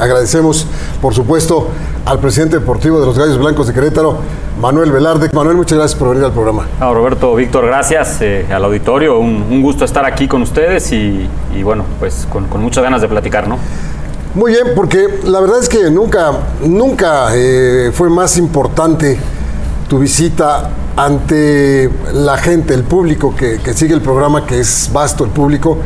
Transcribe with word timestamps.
Agradecemos, 0.00 0.66
por 1.02 1.12
supuesto, 1.12 1.68
al 2.06 2.18
presidente 2.20 2.58
deportivo 2.58 2.98
de 3.00 3.06
los 3.06 3.18
Gallos 3.18 3.36
Blancos 3.36 3.66
de 3.66 3.74
Querétaro, 3.74 4.16
Manuel 4.58 4.90
Velarde. 4.90 5.28
Manuel, 5.34 5.58
muchas 5.58 5.76
gracias 5.76 5.98
por 5.98 6.08
venir 6.08 6.24
al 6.24 6.32
programa. 6.32 6.66
Ah, 6.80 6.90
Roberto, 6.90 7.34
Víctor, 7.34 7.66
gracias 7.66 8.16
eh, 8.22 8.46
al 8.50 8.64
auditorio. 8.64 9.18
Un, 9.18 9.44
un, 9.50 9.60
gusto 9.60 9.84
estar 9.84 10.06
aquí 10.06 10.26
con 10.26 10.40
ustedes 10.40 10.90
y, 10.92 11.28
y 11.54 11.62
bueno, 11.62 11.84
pues 11.98 12.26
con, 12.32 12.46
con, 12.46 12.62
muchas 12.62 12.82
ganas 12.82 13.02
de 13.02 13.08
platicar, 13.08 13.46
¿no? 13.46 13.58
Muy 14.34 14.52
bien, 14.52 14.68
porque 14.74 15.20
la 15.24 15.40
verdad 15.40 15.58
es 15.58 15.68
que 15.68 15.90
nunca, 15.90 16.32
nunca 16.64 17.28
eh, 17.34 17.90
fue 17.92 18.08
más 18.08 18.38
importante 18.38 19.18
tu 19.86 19.98
visita 19.98 20.70
ante 20.96 21.90
la 22.14 22.38
gente, 22.38 22.72
el 22.72 22.84
público 22.84 23.34
que, 23.36 23.58
que 23.58 23.74
sigue 23.74 23.92
el 23.92 24.00
programa, 24.00 24.46
que 24.46 24.60
es 24.60 24.88
vasto 24.92 25.24
el 25.24 25.30
público 25.30 25.76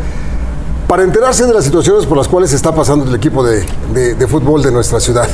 para 0.94 1.02
enterarse 1.02 1.44
de 1.44 1.52
las 1.52 1.64
situaciones 1.64 2.06
por 2.06 2.16
las 2.16 2.28
cuales 2.28 2.52
está 2.52 2.72
pasando 2.72 3.04
el 3.04 3.12
equipo 3.16 3.42
de, 3.42 3.64
de, 3.92 4.26
fútbol 4.28 4.62
de 4.62 4.70
nuestra 4.70 5.00
ciudad. 5.00 5.26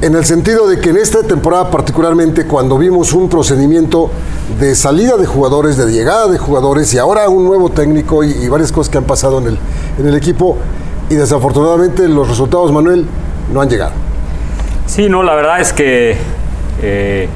En 0.00 0.16
el 0.16 0.24
sentido 0.24 0.66
de 0.66 0.80
que 0.80 0.90
en 0.90 0.96
esta 0.96 1.22
temporada 1.22 1.70
particularmente 1.70 2.44
cuando 2.44 2.76
vimos 2.76 3.12
un 3.12 3.28
procedimiento 3.28 4.10
de 4.58 4.74
salida 4.74 5.16
de 5.16 5.26
jugadores, 5.26 5.76
de 5.76 5.86
llegada 5.92 6.26
de 6.26 6.38
jugadores 6.38 6.92
y 6.92 6.98
ahora 6.98 7.28
un 7.28 7.44
nuevo 7.44 7.70
técnico 7.70 8.24
y, 8.24 8.48
varias 8.48 8.72
cosas 8.72 8.90
que 8.90 8.98
han 8.98 9.04
pasado 9.04 9.38
en 9.38 9.46
el, 9.46 9.58
en 10.00 10.08
el 10.08 10.16
equipo 10.16 10.56
y 11.08 11.14
desafortunadamente 11.14 12.08
los 12.08 12.28
resultados, 12.28 12.72
Manuel, 12.72 13.06
no 13.52 13.60
han 13.60 13.70
llegado. 13.70 13.92
Sí, 14.86 15.08
no, 15.08 15.22
la 15.22 15.36
verdad 15.36 15.60
es 15.60 15.72
que 15.72 16.16
eh, 16.82 17.28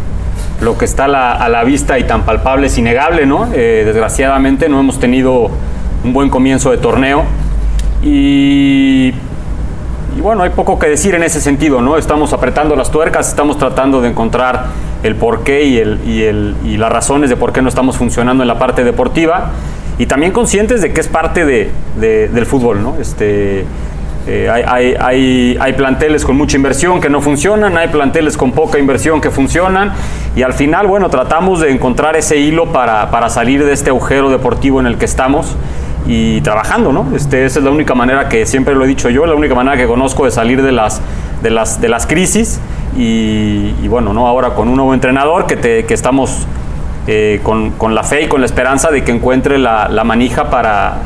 lo 0.61 0.77
que 0.77 0.87
está 0.87 1.05
a 1.05 1.49
la, 1.49 1.63
vista 1.63 2.01
y 2.01 2.05
tan 2.05 2.25
palpable 2.25 2.67
es 2.67 2.77
innegable, 2.79 3.27
¿no? 3.27 3.47
Eh, 3.55 3.85
desgraciadamente 3.87 4.69
no 4.69 4.81
hemos 4.81 4.99
tenido 4.99 5.51
un 6.05 6.13
buen 6.13 6.31
comienzo 6.31 6.71
de 6.71 6.79
torneo. 6.79 7.25
Y, 8.03 9.13
bueno, 10.21 10.43
hay 10.43 10.51
poco 10.51 10.79
que 10.79 10.89
decir 10.89 11.15
en 11.15 11.23
ese 11.23 11.41
sentido, 11.41 11.81
¿no? 11.81 11.97
Estamos 11.97 12.33
apretando 12.33 12.77
las 12.77 12.91
tuercas, 12.91 13.29
estamos 13.29 13.59
tratando 13.59 14.01
de 14.01 14.09
encontrar 14.09 14.67
el 15.03 15.15
porqué 15.15 15.65
y, 15.65 15.79
el, 15.79 16.01
y, 16.07 16.23
el, 16.23 16.55
y 16.65 16.77
las 16.77 16.91
razones 16.91 17.31
de 17.31 17.37
por 17.37 17.53
qué 17.53 17.63
no 17.63 17.69
estamos 17.69 17.97
funcionando 17.97 18.43
en 18.43 18.49
la 18.49 18.59
parte 18.59 18.85
deportiva. 18.85 19.53
Y 19.99 20.07
también 20.07 20.33
conscientes 20.33 20.81
de 20.81 20.93
que 20.93 21.01
es 21.01 21.09
parte 21.09 21.45
de, 21.45 21.71
de, 21.99 22.29
del 22.29 22.47
fútbol, 22.47 22.83
¿no? 22.83 22.97
Este, 23.01 23.65
eh, 24.29 24.49
hay, 24.51 24.63
hay, 24.67 24.95
hay, 25.01 25.57
hay, 25.59 25.73
planteles 25.73 26.25
con 26.25 26.37
mucha 26.37 26.57
inversión 26.57 27.01
que 27.01 27.09
no 27.09 27.21
funcionan, 27.21 27.79
hay 27.79 27.89
planteles 27.89 28.37
con 28.37 28.53
poca 28.53 28.79
inversión 28.79 29.23
que 29.23 29.31
funcionan 29.31 29.93
y 30.37 30.43
al 30.43 30.53
final, 30.53 30.87
bueno, 30.87 31.09
tratamos 31.09 31.61
de 31.61 31.71
encontrar 31.71 32.15
ese 32.15 32.37
hilo 32.37 32.71
para, 32.71 33.11
para 33.11 33.31
salir 33.31 33.65
de 33.65 33.73
este 33.73 33.89
agujero 33.89 34.29
deportivo 34.29 34.81
en 34.81 34.87
el 34.87 34.99
que 34.99 35.07
estamos 35.07 35.57
y 36.07 36.41
trabajando, 36.41 36.93
¿no? 36.93 37.07
Este, 37.15 37.45
esa 37.45 37.59
es 37.59 37.65
la 37.65 37.71
única 37.71 37.95
manera 37.95 38.29
que 38.29 38.47
siempre 38.47 38.75
lo 38.75 38.85
he 38.85 38.89
dicho 38.89 39.11
yo, 39.11 39.27
la 39.27 39.35
única 39.35 39.55
manera 39.55 39.77
que 39.77 39.87
conozco 39.87 40.25
de 40.25 40.31
salir 40.31 40.63
de 40.63 40.73
las, 40.73 41.01
de 41.43 41.51
las, 41.51 41.81
de 41.81 41.89
las 41.89 42.07
crisis 42.07 42.61
y, 42.97 43.87
bueno, 43.89 44.13
¿no? 44.13 44.27
Ahora 44.27 44.51
con 44.55 44.69
un 44.69 44.77
nuevo 44.77 44.95
entrenador 44.95 45.47
que, 45.47 45.57
te, 45.57 45.85
que 45.85 45.95
estamos 45.95 46.47
eh, 47.07 47.41
con, 47.43 47.73
con, 47.73 47.95
la 47.95 48.03
fe 48.03 48.23
y 48.23 48.29
con 48.29 48.41
la 48.41 48.47
esperanza 48.47 48.91
de 48.91 49.05
que 49.05 49.13
encuentre 49.13 49.59
la, 49.59 49.89
la 49.89 50.05
manija 50.05 50.51
para, 50.51 50.99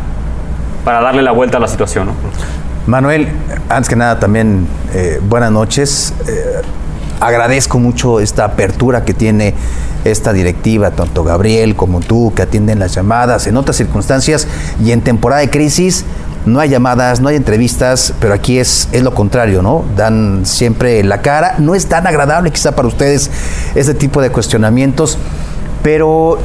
para 0.85 1.01
darle 1.01 1.23
la 1.23 1.33
vuelta 1.33 1.59
a 1.59 1.61
la 1.61 1.69
situación, 1.69 2.07
¿no? 2.07 2.13
Manuel, 2.87 3.29
antes 3.69 3.89
que 3.89 3.95
nada 3.95 4.19
también 4.19 4.67
eh, 4.93 5.21
buenas 5.23 5.53
noches. 5.53 6.15
Eh, 6.27 6.63
agradezco 7.21 7.79
mucho 7.79 8.19
esta 8.19 8.45
apertura 8.45 9.05
que 9.05 9.15
tiene 9.15 9.55
esta 10.05 10.33
directiva, 10.33 10.91
tanto 10.91 11.25
Gabriel 11.25 11.77
como 11.77 12.01
tú, 12.01 12.33
que 12.35 12.43
atienden 12.43 12.79
las 12.79 12.95
llamadas 12.95 13.47
en 13.47 13.57
otras 13.57 13.77
circunstancias 13.77 14.47
y 14.83 14.93
en 14.93 15.01
temporada 15.01 15.41
de 15.41 15.51
crisis. 15.51 16.05
No 16.45 16.59
hay 16.59 16.71
llamadas, 16.71 17.21
no 17.21 17.29
hay 17.29 17.37
entrevistas, 17.37 18.13
pero 18.19 18.35
aquí 18.35 18.59
es, 18.59 18.89
es 18.91 19.03
lo 19.03 19.15
contrario, 19.15 19.63
¿no? 19.63 19.85
Dan 19.97 20.41
siempre 20.45 21.05
la 21.05 21.23
cara. 21.23 21.55
No 21.59 21.77
es 21.77 21.87
tan 21.87 22.07
agradable 22.07 22.51
quizá 22.51 22.73
para 22.73 22.89
ustedes 22.89 23.31
este 23.75 23.95
tipo 23.95 24.21
de 24.21 24.31
cuestionamientos, 24.31 25.19
pero... 25.83 26.39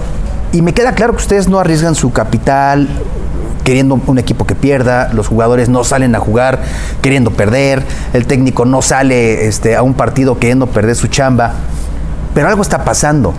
Y 0.53 0.61
me 0.61 0.73
queda 0.73 0.93
claro 0.93 1.11
que 1.13 1.17
ustedes 1.17 1.49
no 1.49 1.59
arriesgan 1.59 1.93
su 1.93 2.13
capital, 2.13 2.87
queriendo 3.67 3.99
un 4.07 4.17
equipo 4.17 4.47
que 4.47 4.55
pierda, 4.55 5.11
los 5.11 5.27
jugadores 5.27 5.67
no 5.67 5.83
salen 5.83 6.15
a 6.15 6.19
jugar 6.19 6.61
queriendo 7.01 7.31
perder, 7.31 7.83
el 8.13 8.25
técnico 8.25 8.63
no 8.63 8.81
sale 8.81 9.45
este, 9.45 9.75
a 9.75 9.83
un 9.83 9.93
partido 9.93 10.39
queriendo 10.39 10.67
perder 10.67 10.95
su 10.95 11.07
chamba, 11.07 11.51
pero 12.37 12.49
algo 12.49 12.61
está 12.61 12.83
pasando. 12.85 13.33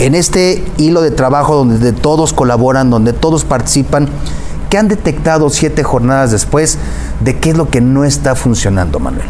En 0.00 0.16
este 0.16 0.64
hilo 0.78 1.00
de 1.00 1.12
trabajo 1.12 1.54
donde 1.54 1.92
todos 1.92 2.32
colaboran, 2.32 2.90
donde 2.90 3.12
todos 3.12 3.44
participan, 3.44 4.08
¿qué 4.68 4.78
han 4.78 4.88
detectado 4.88 5.48
siete 5.48 5.84
jornadas 5.84 6.32
después 6.32 6.76
de 7.20 7.38
qué 7.38 7.50
es 7.50 7.56
lo 7.56 7.70
que 7.70 7.80
no 7.80 8.02
está 8.02 8.34
funcionando, 8.34 8.98
Manuel? 8.98 9.26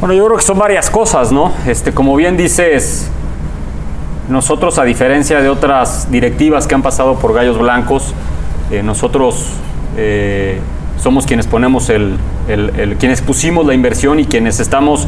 Bueno, 0.00 0.14
yo 0.14 0.24
creo 0.26 0.36
que 0.36 0.42
son 0.42 0.58
varias 0.58 0.90
cosas, 0.90 1.30
¿no? 1.30 1.52
Este, 1.64 1.94
como 1.94 2.16
bien 2.16 2.36
dices, 2.36 3.06
nosotros, 4.28 4.80
a 4.80 4.82
diferencia 4.82 5.40
de 5.40 5.48
otras 5.48 6.10
directivas 6.10 6.66
que 6.66 6.74
han 6.74 6.82
pasado 6.82 7.20
por 7.20 7.34
Gallos 7.34 7.56
Blancos, 7.56 8.14
eh, 8.72 8.82
nosotros 8.82 9.46
eh, 9.96 10.58
somos 11.00 11.24
quienes 11.24 11.46
ponemos 11.46 11.88
el, 11.88 12.18
quienes 12.98 13.22
pusimos 13.22 13.64
la 13.64 13.74
inversión 13.74 14.18
y 14.18 14.24
quienes 14.24 14.58
estamos 14.58 15.06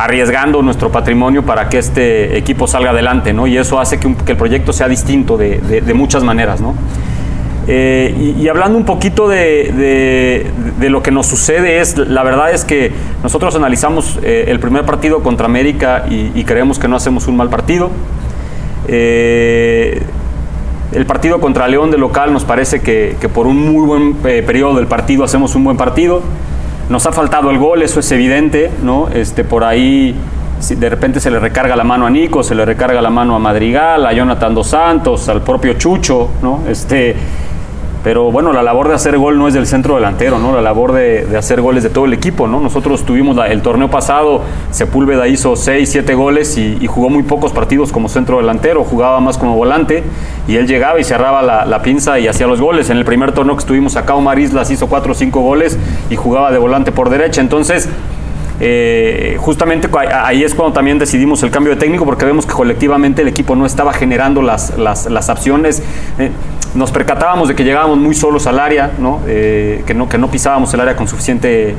arriesgando 0.00 0.62
nuestro 0.62 0.90
patrimonio 0.90 1.44
para 1.44 1.68
que 1.68 1.76
este 1.76 2.38
equipo 2.38 2.66
salga 2.66 2.90
adelante, 2.90 3.34
¿no? 3.34 3.46
Y 3.46 3.58
eso 3.58 3.78
hace 3.78 4.00
que, 4.00 4.08
el 4.08 4.36
proyecto 4.36 4.72
sea 4.72 4.88
distinto 4.88 5.36
de, 5.36 5.92
muchas 5.94 6.24
maneras, 6.24 6.62
¿no? 6.62 6.74
Eh, 7.68 8.34
y, 8.38 8.48
hablando 8.48 8.78
un 8.78 8.86
poquito 8.86 9.28
de, 9.28 10.46
lo 10.80 11.02
que 11.02 11.10
nos 11.10 11.26
sucede 11.26 11.80
es, 11.80 11.98
la 11.98 12.22
verdad 12.22 12.50
es 12.50 12.64
que 12.64 12.92
nosotros 13.22 13.54
analizamos 13.54 14.18
eh, 14.22 14.46
el 14.48 14.58
primer 14.58 14.86
partido 14.86 15.22
contra 15.22 15.44
América 15.44 16.06
y, 16.08 16.44
creemos 16.44 16.78
que 16.78 16.88
no 16.88 16.96
hacemos 16.96 17.28
un 17.28 17.36
mal 17.36 17.50
partido. 17.50 17.90
Eh, 18.88 20.00
el 20.92 21.04
partido 21.04 21.40
contra 21.40 21.68
León 21.68 21.90
de 21.90 21.98
local 21.98 22.32
nos 22.32 22.44
parece 22.44 22.80
que, 22.80 23.16
que 23.20 23.28
por 23.28 23.46
un 23.46 23.70
muy 23.70 23.86
buen 23.86 24.14
periodo 24.14 24.76
del 24.76 24.86
partido 24.86 25.24
hacemos 25.24 25.54
un 25.56 25.64
buen 25.64 25.76
partido. 25.76 26.22
Nos 26.90 27.06
ha 27.06 27.12
faltado 27.12 27.52
el 27.52 27.58
gol, 27.58 27.82
eso 27.82 28.00
es 28.00 28.10
evidente, 28.10 28.68
¿no? 28.82 29.08
Este, 29.14 29.44
por 29.44 29.62
ahí 29.62 30.12
de 30.68 30.88
repente 30.90 31.20
se 31.20 31.30
le 31.30 31.38
recarga 31.38 31.76
la 31.76 31.84
mano 31.84 32.04
a 32.04 32.10
Nico, 32.10 32.42
se 32.42 32.52
le 32.56 32.64
recarga 32.64 33.00
la 33.00 33.10
mano 33.10 33.36
a 33.36 33.38
Madrigal, 33.38 34.04
a 34.04 34.12
Jonathan 34.12 34.52
Dos 34.52 34.66
Santos, 34.66 35.28
al 35.28 35.40
propio 35.40 35.74
Chucho, 35.74 36.30
¿no? 36.42 36.64
Este, 36.68 37.14
pero 38.02 38.30
bueno, 38.30 38.52
la 38.52 38.62
labor 38.62 38.88
de 38.88 38.94
hacer 38.94 39.18
gol 39.18 39.38
no 39.38 39.48
es 39.48 39.54
del 39.54 39.66
centro 39.66 39.96
delantero, 39.96 40.38
¿no? 40.38 40.54
La 40.54 40.62
labor 40.62 40.92
de, 40.92 41.26
de 41.26 41.36
hacer 41.36 41.60
goles 41.60 41.82
de 41.82 41.90
todo 41.90 42.06
el 42.06 42.12
equipo, 42.12 42.46
¿no? 42.46 42.60
Nosotros 42.60 43.04
tuvimos 43.04 43.36
la, 43.36 43.48
el 43.48 43.62
torneo 43.62 43.90
pasado, 43.90 44.42
Sepúlveda 44.70 45.28
hizo 45.28 45.56
6, 45.56 45.88
7 45.90 46.14
goles 46.14 46.56
y, 46.56 46.86
jugó 46.86 47.08
muy 47.08 47.22
pocos 47.22 47.52
partidos 47.52 47.92
como 47.92 48.08
centro 48.08 48.38
delantero, 48.38 48.84
jugaba 48.84 49.20
más 49.20 49.38
como 49.38 49.56
volante 49.56 50.02
y 50.48 50.56
él 50.56 50.66
llegaba 50.66 50.98
y 50.98 51.04
cerraba 51.04 51.42
la, 51.42 51.82
pinza 51.82 52.18
y 52.18 52.28
hacía 52.28 52.46
los 52.46 52.60
goles. 52.60 52.90
En 52.90 52.96
el 52.96 53.04
primer 53.04 53.32
torneo 53.32 53.54
que 53.54 53.60
estuvimos 53.60 53.96
acá, 53.96 54.14
Omar 54.14 54.38
Islas 54.38 54.70
hizo 54.70 54.88
4 54.88 55.12
o 55.12 55.14
5 55.14 55.40
goles 55.40 55.78
y 56.10 56.16
jugaba 56.16 56.50
de 56.50 56.58
volante 56.58 56.92
por 56.92 57.10
derecha. 57.10 57.40
Entonces, 57.40 57.88
eh, 58.62 59.36
justamente 59.40 59.88
ahí 60.12 60.44
es 60.44 60.54
cuando 60.54 60.74
también 60.74 60.98
decidimos 60.98 61.42
el 61.42 61.50
cambio 61.50 61.74
de 61.74 61.80
técnico 61.80 62.04
porque 62.04 62.26
vemos 62.26 62.44
que 62.44 62.52
colectivamente 62.52 63.22
el 63.22 63.28
equipo 63.28 63.56
no 63.56 63.64
estaba 63.64 63.94
generando 63.94 64.42
las, 64.42 64.76
las, 64.78 65.06
las 65.06 65.28
opciones. 65.30 65.82
Eh, 66.18 66.30
nos 66.74 66.92
percatábamos 66.92 67.48
de 67.48 67.54
que 67.56 67.64
llegábamos 67.64 67.98
muy 67.98 68.14
solos 68.14 68.46
al 68.46 68.60
área, 68.60 68.92
¿no? 68.98 69.20
Eh, 69.26 69.82
que, 69.86 69.94
no, 69.94 70.08
que 70.08 70.18
no 70.18 70.30
pisábamos 70.30 70.72
el 70.74 70.80
área 70.80 70.94
con 70.94 71.08
suficiente 71.08 71.74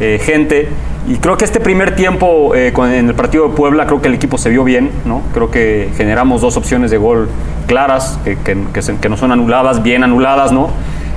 gente. 0.00 0.68
Y 1.06 1.18
creo 1.18 1.36
que 1.36 1.44
este 1.44 1.60
primer 1.60 1.94
tiempo 1.94 2.52
con, 2.72 2.90
en 2.90 3.08
el 3.08 3.14
partido 3.14 3.48
de 3.48 3.54
Puebla, 3.54 3.86
creo 3.86 4.02
que 4.02 4.08
el 4.08 4.14
equipo 4.14 4.38
se 4.38 4.50
vio 4.50 4.64
bien, 4.64 4.90
¿no? 5.04 5.22
Creo 5.32 5.52
que 5.52 5.90
generamos 5.96 6.40
dos 6.40 6.56
opciones 6.56 6.90
de 6.90 6.96
gol 6.96 7.28
claras, 7.68 8.18
que, 8.24 8.36
que 9.00 9.08
no 9.08 9.16
son 9.16 9.30
anuladas, 9.30 9.84
bien 9.84 10.02
anuladas, 10.02 10.50
¿no? 10.50 10.70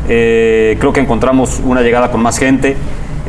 creo 0.06 0.94
que 0.94 1.02
encontramos 1.02 1.60
una 1.66 1.82
llegada 1.82 2.12
con 2.12 2.22
más 2.22 2.38
gente. 2.38 2.78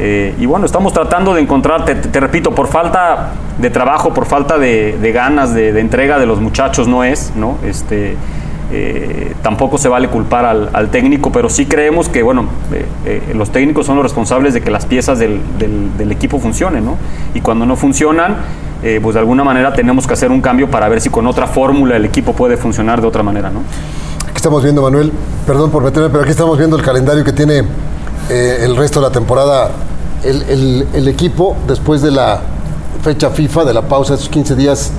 Eh, 0.00 0.34
y 0.38 0.46
bueno, 0.46 0.64
estamos 0.64 0.92
tratando 0.92 1.34
de 1.34 1.40
encontrar, 1.40 1.84
te, 1.84 2.20
repito, 2.20 2.52
por 2.52 2.68
falta 2.68 3.30
de 3.58 3.68
trabajo, 3.68 4.14
por 4.14 4.26
falta 4.26 4.56
de, 4.56 5.10
ganas, 5.12 5.52
de, 5.52 5.78
entrega 5.80 6.20
de 6.20 6.26
los 6.26 6.40
muchachos 6.40 6.86
no 6.86 7.02
es, 7.02 7.32
¿no? 7.34 7.58
Este, 7.66 8.16
eh, 8.70 9.34
tampoco 9.42 9.76
se 9.76 9.88
vale 9.88 10.08
culpar 10.08 10.44
al, 10.44 10.90
técnico, 10.90 11.32
pero 11.32 11.48
sí 11.48 11.66
creemos 11.66 12.08
que 12.08 12.22
bueno, 12.22 12.44
eh, 12.72 13.32
los 13.34 13.50
técnicos 13.50 13.86
son 13.86 13.96
los 13.96 14.04
responsables 14.04 14.54
de 14.54 14.60
que 14.60 14.70
las 14.70 14.86
piezas 14.86 15.18
del, 15.18 15.40
equipo 16.10 16.38
funcionen, 16.38 16.84
¿no? 16.84 16.96
Y 17.34 17.40
cuando 17.40 17.66
no 17.66 17.74
funcionan, 17.74 18.36
pues 19.02 19.14
de 19.14 19.20
alguna 19.20 19.42
manera 19.42 19.72
tenemos 19.72 20.06
que 20.06 20.12
hacer 20.12 20.30
un 20.30 20.40
cambio 20.40 20.70
para 20.70 20.88
ver 20.88 21.00
si 21.00 21.10
con 21.10 21.26
otra 21.26 21.48
fórmula 21.48 21.96
el 21.96 22.04
equipo 22.04 22.34
puede 22.34 22.56
funcionar 22.56 23.00
de 23.00 23.08
otra 23.08 23.24
manera, 23.24 23.50
¿no? 23.50 23.60
Aquí 24.28 24.36
estamos 24.36 24.62
viendo, 24.62 24.82
Manuel, 24.82 25.10
perdón 25.44 25.72
por 25.72 25.82
meterme, 25.82 26.10
pero 26.10 26.22
aquí 26.22 26.30
estamos 26.30 26.56
viendo 26.56 26.76
el 26.76 26.82
calendario 26.84 27.24
que 27.24 27.32
tiene 27.32 27.64
el 28.28 28.76
resto 28.76 29.00
de 29.00 29.06
la 29.06 29.12
temporada 29.12 29.70
el, 30.24 30.86
el 30.92 31.08
equipo 31.08 31.56
después 31.66 32.02
de 32.02 32.10
la 32.10 32.40
fecha 33.02 33.30
FIFA, 33.30 33.64
de 33.64 33.74
la 33.74 33.82
pausa 33.82 34.14
de 34.14 34.20
esos 34.20 34.28
15 34.28 34.56
días, 34.56 34.90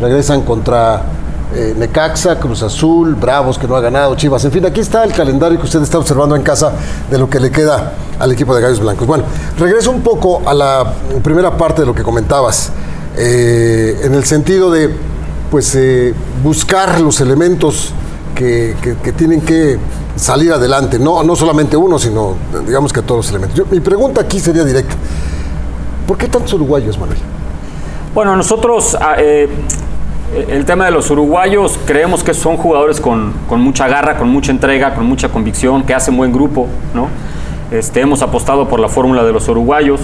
regresan 0.00 0.42
contra 0.42 1.02
eh, 1.54 1.74
Necaxa, 1.76 2.38
Cruz 2.38 2.62
Azul, 2.62 3.14
Bravos 3.14 3.58
que 3.58 3.66
no 3.66 3.74
ha 3.74 3.80
ganado, 3.80 4.14
Chivas, 4.14 4.44
en 4.44 4.52
fin, 4.52 4.66
aquí 4.66 4.80
está 4.80 5.02
el 5.04 5.12
calendario 5.12 5.58
que 5.58 5.64
usted 5.64 5.82
está 5.82 5.98
observando 5.98 6.36
en 6.36 6.42
casa 6.42 6.72
de 7.10 7.18
lo 7.18 7.28
que 7.28 7.40
le 7.40 7.50
queda 7.50 7.94
al 8.18 8.32
equipo 8.32 8.54
de 8.54 8.60
Gallos 8.60 8.80
Blancos. 8.80 9.06
Bueno, 9.06 9.24
regreso 9.58 9.90
un 9.90 10.02
poco 10.02 10.42
a 10.46 10.52
la 10.54 10.92
primera 11.22 11.56
parte 11.56 11.82
de 11.82 11.86
lo 11.86 11.94
que 11.94 12.02
comentabas, 12.02 12.70
eh, 13.16 14.00
en 14.02 14.14
el 14.14 14.24
sentido 14.24 14.70
de 14.70 14.94
pues 15.50 15.74
eh, 15.74 16.14
buscar 16.42 17.00
los 17.00 17.20
elementos 17.22 17.92
que, 18.38 19.12
tienen 19.16 19.40
que 19.40 19.78
salir 20.16 20.52
adelante, 20.52 20.98
no, 20.98 21.22
no 21.22 21.34
solamente 21.34 21.76
uno, 21.76 21.98
sino 21.98 22.36
digamos 22.66 22.92
que 22.92 23.02
todos 23.02 23.26
los 23.26 23.30
elementos. 23.30 23.70
mi 23.70 23.80
pregunta 23.80 24.20
aquí 24.20 24.38
sería 24.38 24.64
directa. 24.64 24.94
¿Por 26.06 26.16
qué 26.16 26.28
tantos 26.28 26.52
uruguayos, 26.54 26.98
Manuel? 26.98 27.18
Bueno, 28.14 28.36
nosotros 28.36 28.96
ah, 29.00 29.16
el 29.16 30.64
tema 30.64 30.84
de 30.84 30.90
los 30.90 31.10
uruguayos, 31.10 31.78
creemos 31.86 32.22
que 32.22 32.34
son 32.34 32.56
jugadores 32.58 33.00
con, 33.00 33.32
mucha 33.50 33.88
garra, 33.88 34.16
con 34.18 34.28
mucha 34.28 34.52
entrega, 34.52 34.94
con 34.94 35.06
mucha 35.06 35.30
convicción, 35.30 35.84
que 35.84 35.94
hacen 35.94 36.16
buen 36.16 36.32
grupo, 36.32 36.66
¿no? 36.94 37.08
Este, 37.70 38.00
hemos 38.00 38.22
apostado 38.22 38.68
por 38.68 38.78
la 38.78 38.88
fórmula 38.88 39.24
de 39.24 39.32
los 39.32 39.48
uruguayos. 39.48 40.00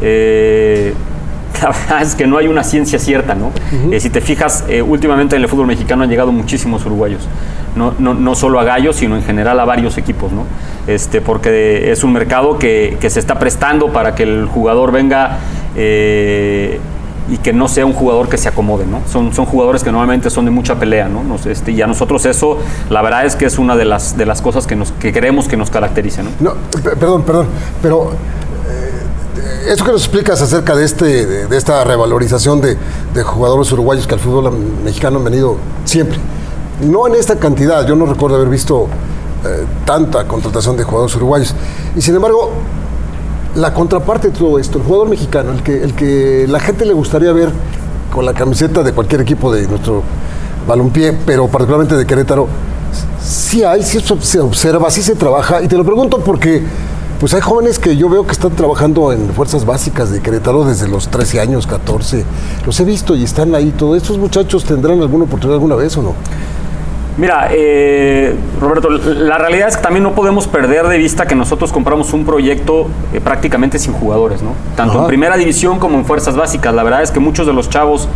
Eh, 0.00 0.94
la 1.62 1.68
verdad 1.68 2.02
es 2.02 2.14
que 2.14 2.26
no 2.26 2.38
hay 2.38 2.48
una 2.48 2.64
ciencia 2.64 2.98
cierta, 2.98 3.34
¿no? 3.34 3.52
Eh, 3.90 4.00
si 4.00 4.10
te 4.10 4.20
fijas, 4.20 4.64
eh, 4.68 4.82
últimamente 4.82 5.36
en 5.36 5.42
el 5.42 5.48
fútbol 5.48 5.66
mexicano 5.66 6.02
han 6.02 6.10
llegado 6.10 6.32
muchísimos 6.32 6.84
uruguayos. 6.86 7.22
No, 7.74 7.92
no, 7.98 8.34
solo 8.34 8.58
a 8.58 8.64
Gallos, 8.64 8.96
sino 8.96 9.16
en 9.16 9.22
general 9.22 9.60
a 9.60 9.66
varios 9.66 9.98
equipos, 9.98 10.32
¿no? 10.32 10.44
Este, 10.86 11.20
porque 11.20 11.92
es 11.92 12.04
un 12.04 12.12
mercado 12.14 12.58
que, 12.58 12.96
que 12.98 13.10
se 13.10 13.20
está 13.20 13.38
prestando 13.38 13.92
para 13.92 14.14
que 14.14 14.22
el 14.22 14.46
jugador 14.46 14.92
venga 14.92 15.40
y 17.28 17.38
que 17.38 17.52
no 17.52 17.68
sea 17.68 17.84
un 17.86 17.92
jugador 17.92 18.28
que 18.28 18.38
se 18.38 18.48
acomode, 18.48 18.86
¿no? 18.86 19.00
Son, 19.10 19.32
son 19.32 19.46
jugadores 19.46 19.82
que 19.82 19.90
normalmente 19.90 20.30
son 20.30 20.44
de 20.44 20.50
mucha 20.50 20.76
pelea, 20.76 21.08
¿no? 21.08 21.22
este, 21.44 21.72
y 21.72 21.82
a 21.82 21.86
nosotros 21.86 22.24
eso, 22.26 22.58
la 22.88 23.02
verdad 23.02 23.26
es 23.26 23.36
que 23.36 23.46
es 23.46 23.58
una 23.58 23.76
de 23.76 23.84
las, 23.84 24.16
de 24.16 24.26
las 24.26 24.40
cosas 24.40 24.66
que, 24.66 24.76
nos, 24.76 24.92
que 24.92 25.12
queremos 25.12 25.48
que 25.48 25.56
nos 25.56 25.70
caracterice, 25.70 26.22
¿no? 26.22 26.30
no 26.40 26.54
perdón, 26.82 27.22
perdón, 27.22 27.46
pero 27.82 28.12
eh, 28.68 29.05
eso 29.68 29.84
que 29.84 29.92
nos 29.92 30.02
explicas 30.02 30.40
acerca 30.40 30.74
de, 30.74 30.84
este, 30.84 31.26
de, 31.46 31.56
esta 31.56 31.84
revalorización 31.84 32.60
de, 32.60 32.76
de, 33.14 33.22
jugadores 33.22 33.70
uruguayos 33.72 34.06
que 34.06 34.14
al 34.14 34.20
fútbol 34.20 34.52
mexicano 34.84 35.18
han 35.18 35.24
venido 35.24 35.56
siempre, 35.84 36.18
no 36.80 37.06
en 37.06 37.14
esta 37.14 37.36
cantidad, 37.36 37.86
yo 37.86 37.96
no 37.96 38.06
recuerdo 38.06 38.36
haber 38.36 38.48
visto 38.48 38.86
eh, 39.44 39.64
tanta 39.84 40.26
contratación 40.26 40.76
de 40.76 40.84
jugadores 40.84 41.14
uruguayos, 41.16 41.54
y 41.94 42.00
sin 42.00 42.14
embargo, 42.14 42.50
la 43.54 43.72
contraparte 43.72 44.28
de 44.30 44.38
todo 44.38 44.58
esto, 44.58 44.78
el 44.78 44.84
jugador 44.84 45.08
mexicano, 45.08 45.52
el 45.52 45.62
que, 45.62 45.82
el 45.82 45.94
que 45.94 46.46
la 46.48 46.60
gente 46.60 46.84
le 46.84 46.92
gustaría 46.92 47.32
ver 47.32 47.50
con 48.12 48.24
la 48.24 48.34
camiseta 48.34 48.82
de 48.82 48.92
cualquier 48.92 49.22
equipo 49.22 49.52
de 49.52 49.66
nuestro 49.66 50.02
balompié, 50.66 51.16
pero 51.24 51.48
particularmente 51.48 51.96
de 51.96 52.06
Querétaro, 52.06 52.48
sí 53.22 53.64
hay, 53.64 53.82
sí 53.82 54.00
se 54.20 54.40
observa, 54.40 54.90
sí 54.90 55.02
se 55.02 55.14
trabaja, 55.14 55.62
y 55.62 55.68
te 55.68 55.76
lo 55.76 55.84
pregunto 55.84 56.20
porque 56.20 56.62
pues 57.18 57.32
hay 57.34 57.40
jóvenes 57.40 57.78
que 57.78 57.96
yo 57.96 58.08
veo 58.08 58.26
que 58.26 58.32
están 58.32 58.52
trabajando 58.52 59.12
en 59.12 59.30
fuerzas 59.30 59.64
básicas 59.64 60.10
de 60.10 60.20
Querétaro 60.20 60.64
desde 60.64 60.88
los 60.88 61.08
13 61.08 61.40
años, 61.40 61.66
14, 61.66 62.24
los 62.64 62.78
he 62.80 62.84
visto 62.84 63.14
y 63.14 63.24
están 63.24 63.54
ahí, 63.54 63.70
todos 63.70 63.96
estos 63.96 64.18
muchachos 64.18 64.64
tendrán 64.64 65.00
alguna 65.00 65.24
oportunidad 65.24 65.54
alguna 65.54 65.76
vez 65.76 65.96
o 65.96 66.02
no? 66.02 66.14
Mira, 67.16 67.48
eh, 67.50 68.36
Roberto, 68.60 68.90
la 68.90 69.38
realidad 69.38 69.68
es 69.68 69.78
que 69.78 69.82
también 69.82 70.02
no 70.02 70.14
podemos 70.14 70.46
perder 70.46 70.86
de 70.86 70.98
vista 70.98 71.26
que 71.26 71.34
nosotros 71.34 71.72
compramos 71.72 72.12
un 72.12 72.26
proyecto 72.26 72.88
eh, 73.14 73.22
prácticamente 73.22 73.78
sin 73.78 73.94
jugadores, 73.94 74.42
¿no? 74.42 74.50
Tanto 74.76 75.00
en 75.00 75.06
primera 75.06 75.38
división 75.38 75.78
como 75.78 75.96
en 75.96 76.04
fuerzas 76.04 76.36
básicas. 76.36 76.74
La 76.74 76.82
verdad 76.82 77.02
es 77.02 77.10
que 77.10 77.20
muchos 77.20 77.46
de 77.46 77.54
los 77.54 77.70
chavos 77.70 78.06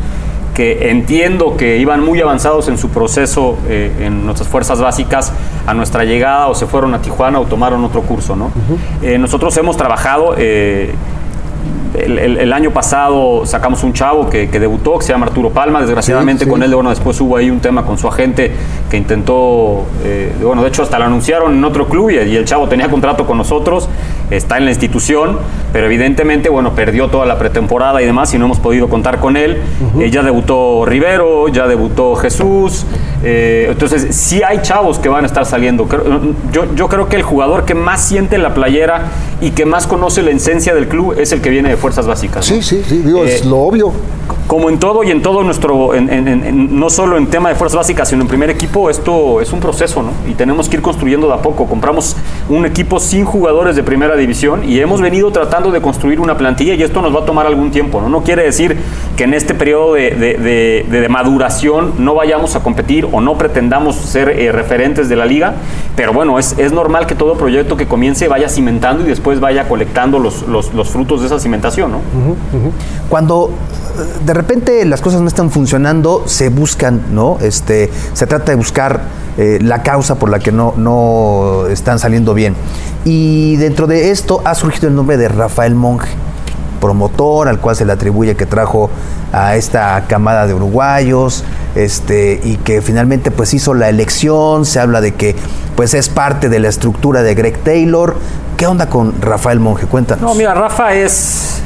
que 0.61 0.91
entiendo 0.91 1.57
que 1.57 1.79
iban 1.79 2.05
muy 2.05 2.21
avanzados 2.21 2.69
en 2.69 2.77
su 2.77 2.91
proceso 2.91 3.57
eh, 3.67 3.91
en 4.01 4.27
nuestras 4.27 4.47
fuerzas 4.47 4.79
básicas 4.79 5.33
a 5.67 5.73
nuestra 5.73 6.05
llegada 6.05 6.49
o 6.49 6.55
se 6.55 6.67
fueron 6.67 6.93
a 6.93 7.01
Tijuana 7.01 7.41
o 7.41 7.47
tomaron 7.47 7.83
otro 7.83 8.03
curso, 8.03 8.37
¿no? 8.37 8.53
nosotros 9.19 9.57
hemos 9.57 9.79
trabajado 9.79 10.35
el, 11.95 12.53
año 12.53 12.71
pasado 12.71 13.45
sacamos 13.47 13.83
un 13.83 13.93
chavo 13.93 14.29
que, 14.29 14.47
debutó, 14.47 14.99
que 14.99 15.07
se 15.07 15.13
llama 15.13 15.27
Arturo 15.27 15.51
Palma. 15.51 15.81
Desgraciadamente 15.81 16.47
con 16.47 16.63
él, 16.63 16.75
bueno, 16.75 16.91
después 16.91 17.21
hubo 17.21 17.37
ahí 17.37 17.51
un 17.51 17.61
tema 17.61 17.85
con 17.85 17.99
su 17.99 18.09
agente 18.09 18.53
que 18.89 18.97
intentó, 18.97 19.85
eh, 20.05 20.33
bueno, 20.43 20.63
de 20.63 20.69
hecho 20.69 20.83
hasta 20.83 20.99
lo 20.99 21.07
anunciaron 21.07 21.57
en 21.57 21.65
otro 21.65 21.89
club 21.89 22.11
y, 22.11 22.17
el 22.17 22.45
chavo 22.45 22.69
tenía 22.69 22.89
contrato 22.89 23.27
con 23.27 23.39
nosotros, 23.39 23.89
está 24.31 24.59
en 24.59 24.65
la 24.65 24.71
institución, 24.71 25.39
pero 25.73 25.87
evidentemente, 25.87 26.49
bueno, 26.49 26.75
perdió 26.75 27.09
toda 27.09 27.27
la 27.27 27.39
pretemporada 27.39 28.01
y 28.03 28.07
demás 28.07 28.33
y 28.35 28.39
no 28.39 28.47
hemos 28.47 28.61
podido 28.61 28.89
contar 28.89 29.21
con 29.21 29.37
él. 29.37 29.59
Eh, 29.99 30.11
ya 30.11 30.23
debutó 30.23 30.85
Rivero, 30.87 31.49
ya 31.49 31.67
debutó 31.67 32.15
Jesús. 32.17 32.85
Eh, 33.23 33.69
entonces, 33.71 34.15
sí 34.17 34.43
hay 34.43 34.63
chavos 34.63 34.99
que 34.99 35.09
van 35.09 35.25
a 35.25 35.27
estar 35.27 35.45
saliendo. 35.47 35.89
Yo, 36.53 36.75
yo 36.75 36.89
creo 36.89 37.09
que 37.09 37.17
el 37.17 37.23
jugador 37.23 37.65
que 37.65 37.75
más 37.75 38.03
siente 38.05 38.39
la 38.39 38.55
playera 38.55 39.09
y 39.41 39.51
que 39.51 39.67
más 39.67 39.87
conoce 39.87 40.23
la 40.23 40.31
esencia 40.31 40.75
del 40.75 40.89
club 40.89 41.15
es 41.19 41.33
el 41.33 41.41
que 41.41 41.51
viene 41.51 41.69
de 41.69 41.77
fuerzas 41.77 42.07
básicas. 42.07 42.45
Sí, 42.45 42.63
sí, 42.63 42.83
sí, 42.87 43.03
digo, 43.05 43.25
es 43.25 43.45
lo 43.45 43.59
obvio 43.59 43.93
como 44.51 44.69
en 44.69 44.81
todo 44.81 45.05
y 45.05 45.13
en 45.13 45.23
todo 45.23 45.45
nuestro, 45.45 45.93
no 45.95 46.91
solo 46.91 47.17
en 47.17 47.29
tema 47.29 47.51
de 47.51 47.55
fuerzas 47.55 47.77
básicas, 47.77 48.09
sino 48.09 48.23
en 48.23 48.27
primer 48.27 48.51
equipo, 48.51 48.91
esto 48.91 49.41
es 49.41 49.53
un 49.53 49.61
proceso, 49.61 50.03
¿no? 50.03 50.11
Y 50.29 50.35
tenemos 50.35 50.69
que 50.69 50.75
ir 50.75 50.83
construyendo 50.83 51.29
de 51.29 51.35
a 51.35 51.37
poco. 51.37 51.67
Compramos 51.67 52.17
un 52.49 52.67
equipo 52.67 52.99
sin 52.99 53.25
jugadores 53.25 53.77
de 53.77 53.85
primera 53.85 54.17
división 54.21 54.69
y 54.69 54.79
hemos 54.79 55.01
venido 55.01 55.31
tratando 55.33 55.71
de 55.73 55.81
construir 55.81 56.21
una 56.21 56.37
plantilla 56.37 56.75
y 56.75 56.83
esto 56.83 57.03
nos 57.03 57.15
va 57.15 57.21
a 57.21 57.25
tomar 57.25 57.47
algún 57.47 57.71
tiempo, 57.71 58.01
¿no? 58.01 58.09
No 58.09 58.23
quiere 58.23 58.45
decir 58.45 58.77
que 59.17 59.25
en 59.25 59.35
este 59.35 59.55
periodo 59.55 59.95
de, 59.95 61.07
maduración 61.11 61.95
no 61.99 62.15
vayamos 62.15 62.55
a 62.55 62.63
competir 62.63 63.09
o 63.11 63.21
no 63.21 63.37
pretendamos 63.37 63.97
ser 63.97 64.29
eh, 64.29 64.53
referentes 64.53 65.09
de 65.09 65.17
la 65.17 65.27
liga, 65.27 65.55
pero 65.97 66.13
bueno, 66.13 66.39
es, 66.39 66.57
es, 66.59 66.73
normal 66.73 67.07
que 67.07 67.17
todo 67.17 67.35
proyecto 67.35 67.77
que 67.77 67.87
comience 67.87 68.29
vaya 68.29 68.49
cimentando 68.49 69.05
y 69.05 69.09
después 69.09 69.41
vaya 69.41 69.67
colectando 69.69 70.19
los, 70.19 70.47
los, 70.47 70.89
frutos 70.91 71.21
de 71.21 71.27
esa 71.27 71.41
cimentación, 71.41 71.91
¿no? 71.91 72.01
Cuando 73.09 73.53
de 74.05 74.35
repente 74.35 74.85
las 74.85 75.01
cosas 75.01 75.21
no 75.21 75.29
están 75.29 75.51
funcionando, 75.51 76.25
se 76.27 76.49
buscan, 76.49 77.03
¿no? 77.13 77.39
Este, 77.41 77.91
se 78.13 78.27
trata 78.27 78.53
de 78.53 78.57
buscar 78.57 79.01
eh, 79.37 79.59
la 79.63 79.83
causa 79.83 80.17
por 80.17 80.29
la 80.29 80.39
que 80.39 80.53
no, 80.53 80.75
no 80.77 81.67
están 81.69 81.99
saliendo 81.99 82.35
bien. 82.35 82.55
Y 83.05 83.57
dentro 83.57 83.87
de 83.87 84.11
esto 84.11 84.43
ha 84.45 84.55
surgido 84.55 84.89
el 84.89 84.95
nombre 84.95 85.17
de 85.17 85.29
Rafael 85.29 85.75
Monge, 85.75 86.09
promotor 86.81 87.49
al 87.49 87.61
cual 87.61 87.77
se 87.77 87.85
le 87.85 87.93
atribuye 87.93 88.37
que 88.37 88.47
trajo 88.47 88.91
a 89.33 89.57
esta 89.57 90.05
camada 90.09 90.47
de 90.47 90.55
uruguayos, 90.55 91.45
este, 91.75 92.41
y 92.43 92.57
que 92.57 92.83
finalmente 92.83 93.31
pues 93.31 93.55
hizo 93.55 93.75
la 93.75 93.89
elección, 93.89 94.67
se 94.67 94.81
habla 94.81 95.01
de 95.01 95.15
que 95.15 95.37
pues 95.77 95.95
es 95.95 96.09
parte 96.09 96.49
de 96.49 96.59
la 96.59 96.69
estructura 96.69 97.23
de 97.23 97.35
Greg 97.35 97.59
Taylor. 97.59 98.17
¿Qué 98.57 98.67
onda 98.67 98.89
con 98.91 99.23
Rafael 99.23 99.61
Monge? 99.61 99.87
Cuéntanos. 99.87 100.23
No, 100.23 100.35
mira, 100.35 100.53
Rafa 100.53 100.93
es 100.93 101.63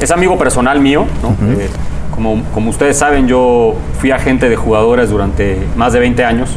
es 0.00 0.10
amigo 0.10 0.38
personal 0.38 0.80
mío, 0.80 1.06
eh, 1.58 1.68
como, 2.14 2.42
como, 2.52 2.70
ustedes 2.70 2.96
saben, 2.96 3.28
yo 3.28 3.74
fui 3.98 4.10
agente 4.10 4.48
de 4.48 4.56
jugadores 4.56 5.10
durante 5.10 5.58
más 5.76 5.92
de 5.92 6.00
20 6.00 6.24
años 6.24 6.50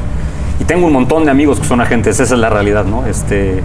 y 0.60 0.66
tengo 0.66 0.88
un 0.88 0.94
montón 0.94 1.26
de 1.26 1.32
amigos 1.32 1.60
que 1.60 1.66
son 1.66 1.82
agentes, 1.82 2.20
esa 2.20 2.34
es 2.34 2.40
la 2.40 2.50
realidad, 2.50 2.86
¿no? 2.86 3.06
Este, 3.06 3.64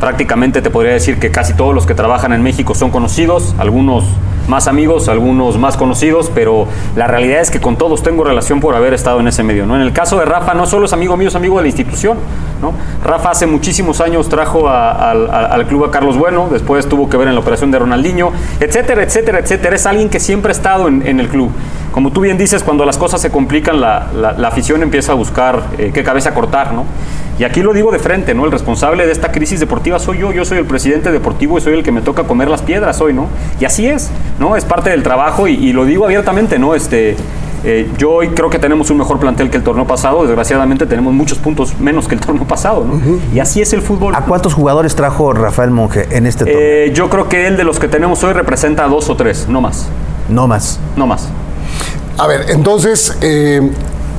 prácticamente 0.00 0.62
te 0.62 0.70
podría 0.70 0.92
decir 0.92 1.18
que 1.18 1.30
casi 1.30 1.54
todos 1.54 1.74
los 1.74 1.86
que 1.86 1.94
trabajan 1.94 2.32
en 2.32 2.42
México 2.42 2.74
son 2.74 2.90
conocidos, 2.90 3.54
algunos 3.58 4.04
más 4.48 4.68
amigos, 4.68 5.08
algunos 5.08 5.58
más 5.58 5.76
conocidos, 5.76 6.30
pero 6.34 6.66
la 6.96 7.06
realidad 7.06 7.40
es 7.40 7.50
que 7.50 7.60
con 7.60 7.76
todos 7.76 8.02
tengo 8.02 8.24
relación 8.24 8.60
por 8.60 8.74
haber 8.74 8.94
estado 8.94 9.20
en 9.20 9.28
ese 9.28 9.42
medio. 9.42 9.66
¿no? 9.66 9.76
En 9.76 9.82
el 9.82 9.92
caso 9.92 10.18
de 10.18 10.24
Rafa, 10.24 10.54
no 10.54 10.66
solo 10.66 10.86
es 10.86 10.92
amigo 10.92 11.16
mío, 11.16 11.28
es 11.28 11.34
amigo 11.34 11.56
de 11.56 11.62
la 11.62 11.68
institución. 11.68 12.18
¿no? 12.60 12.72
Rafa 13.04 13.30
hace 13.30 13.46
muchísimos 13.46 14.00
años 14.00 14.28
trajo 14.28 14.68
al 14.68 15.66
club 15.66 15.84
a 15.84 15.90
Carlos 15.90 16.16
Bueno, 16.16 16.48
después 16.50 16.88
tuvo 16.88 17.08
que 17.08 17.16
ver 17.16 17.28
en 17.28 17.34
la 17.34 17.40
operación 17.40 17.70
de 17.70 17.78
Ronaldinho, 17.78 18.32
etcétera, 18.60 19.02
etcétera, 19.02 19.38
etcétera. 19.38 19.76
Es 19.76 19.86
alguien 19.86 20.08
que 20.08 20.20
siempre 20.20 20.50
ha 20.50 20.54
estado 20.54 20.88
en, 20.88 21.20
el 21.20 21.28
club. 21.28 21.50
Como 21.92 22.10
tú 22.10 22.22
bien 22.22 22.38
dices, 22.38 22.62
cuando 22.62 22.84
las 22.84 22.96
cosas 22.96 23.20
se 23.20 23.30
complican, 23.30 23.80
la, 23.80 24.36
afición 24.46 24.82
empieza 24.82 25.12
a 25.12 25.14
buscar 25.14 25.62
eh, 25.78 25.90
qué 25.92 26.02
cabeza 26.02 26.34
cortar, 26.34 26.72
¿no? 26.72 26.84
Y 27.38 27.44
aquí 27.44 27.62
lo 27.62 27.72
digo 27.72 27.90
de 27.90 27.98
frente, 27.98 28.34
¿no? 28.34 28.44
El 28.44 28.52
responsable 28.52 29.06
de 29.06 29.12
esta 29.12 29.32
crisis 29.32 29.58
deportiva 29.58 29.98
soy 29.98 30.18
yo, 30.18 30.32
yo 30.32 30.44
soy 30.44 30.58
el 30.58 30.66
presidente 30.66 31.10
deportivo 31.10 31.58
y 31.58 31.60
soy 31.60 31.74
el 31.74 31.82
que 31.82 31.90
me 31.90 32.02
toca 32.02 32.24
comer 32.24 32.48
las 32.48 32.62
piedras 32.62 33.00
hoy, 33.00 33.14
¿no? 33.14 33.26
Y 33.58 33.64
así 33.64 33.86
es, 33.86 34.10
¿no? 34.38 34.56
Es 34.56 34.64
parte 34.64 34.90
del 34.90 35.02
trabajo 35.02 35.48
y, 35.48 35.72
lo 35.72 35.84
digo 35.84 36.04
abiertamente, 36.04 36.58
¿no? 36.58 36.74
Este, 36.74 37.16
Eh, 37.64 37.88
yo 37.96 38.10
hoy 38.10 38.30
creo 38.30 38.50
que 38.50 38.58
tenemos 38.58 38.90
un 38.90 38.98
mejor 38.98 39.20
plantel 39.20 39.48
que 39.48 39.56
el 39.56 39.62
torneo 39.62 39.86
pasado. 39.86 40.24
Desgraciadamente 40.24 40.84
tenemos 40.84 41.12
muchos 41.12 41.38
puntos 41.38 41.78
menos 41.78 42.08
que 42.08 42.16
el 42.16 42.20
torneo 42.26 42.44
pasado. 42.44 42.84
¿no? 42.84 43.00
Y 43.32 43.38
así 43.38 43.60
es 43.62 43.72
el 43.72 43.82
fútbol. 43.82 44.16
¿A 44.16 44.22
cuántos 44.22 44.54
jugadores 44.54 44.96
trajo 44.96 45.32
Rafael 45.32 45.70
Monge 45.70 46.08
en 46.10 46.26
este 46.26 46.44
torneo? 46.44 46.60
Eh, 46.60 46.92
yo 46.92 47.08
creo 47.08 47.28
que 47.28 47.46
él 47.46 47.56
de 47.56 47.62
los 47.62 47.78
que 47.78 47.86
tenemos 47.86 48.24
hoy 48.24 48.32
representa 48.32 48.84
a 48.84 48.88
dos 48.88 49.08
o 49.10 49.14
tres, 49.14 49.46
no 49.48 49.60
más. 49.60 49.86
no 50.28 50.48
más. 50.48 50.80
No 50.96 51.06
más. 51.06 51.28
A 52.18 52.26
ver, 52.26 52.46
entonces, 52.48 53.16
eh, 53.20 53.70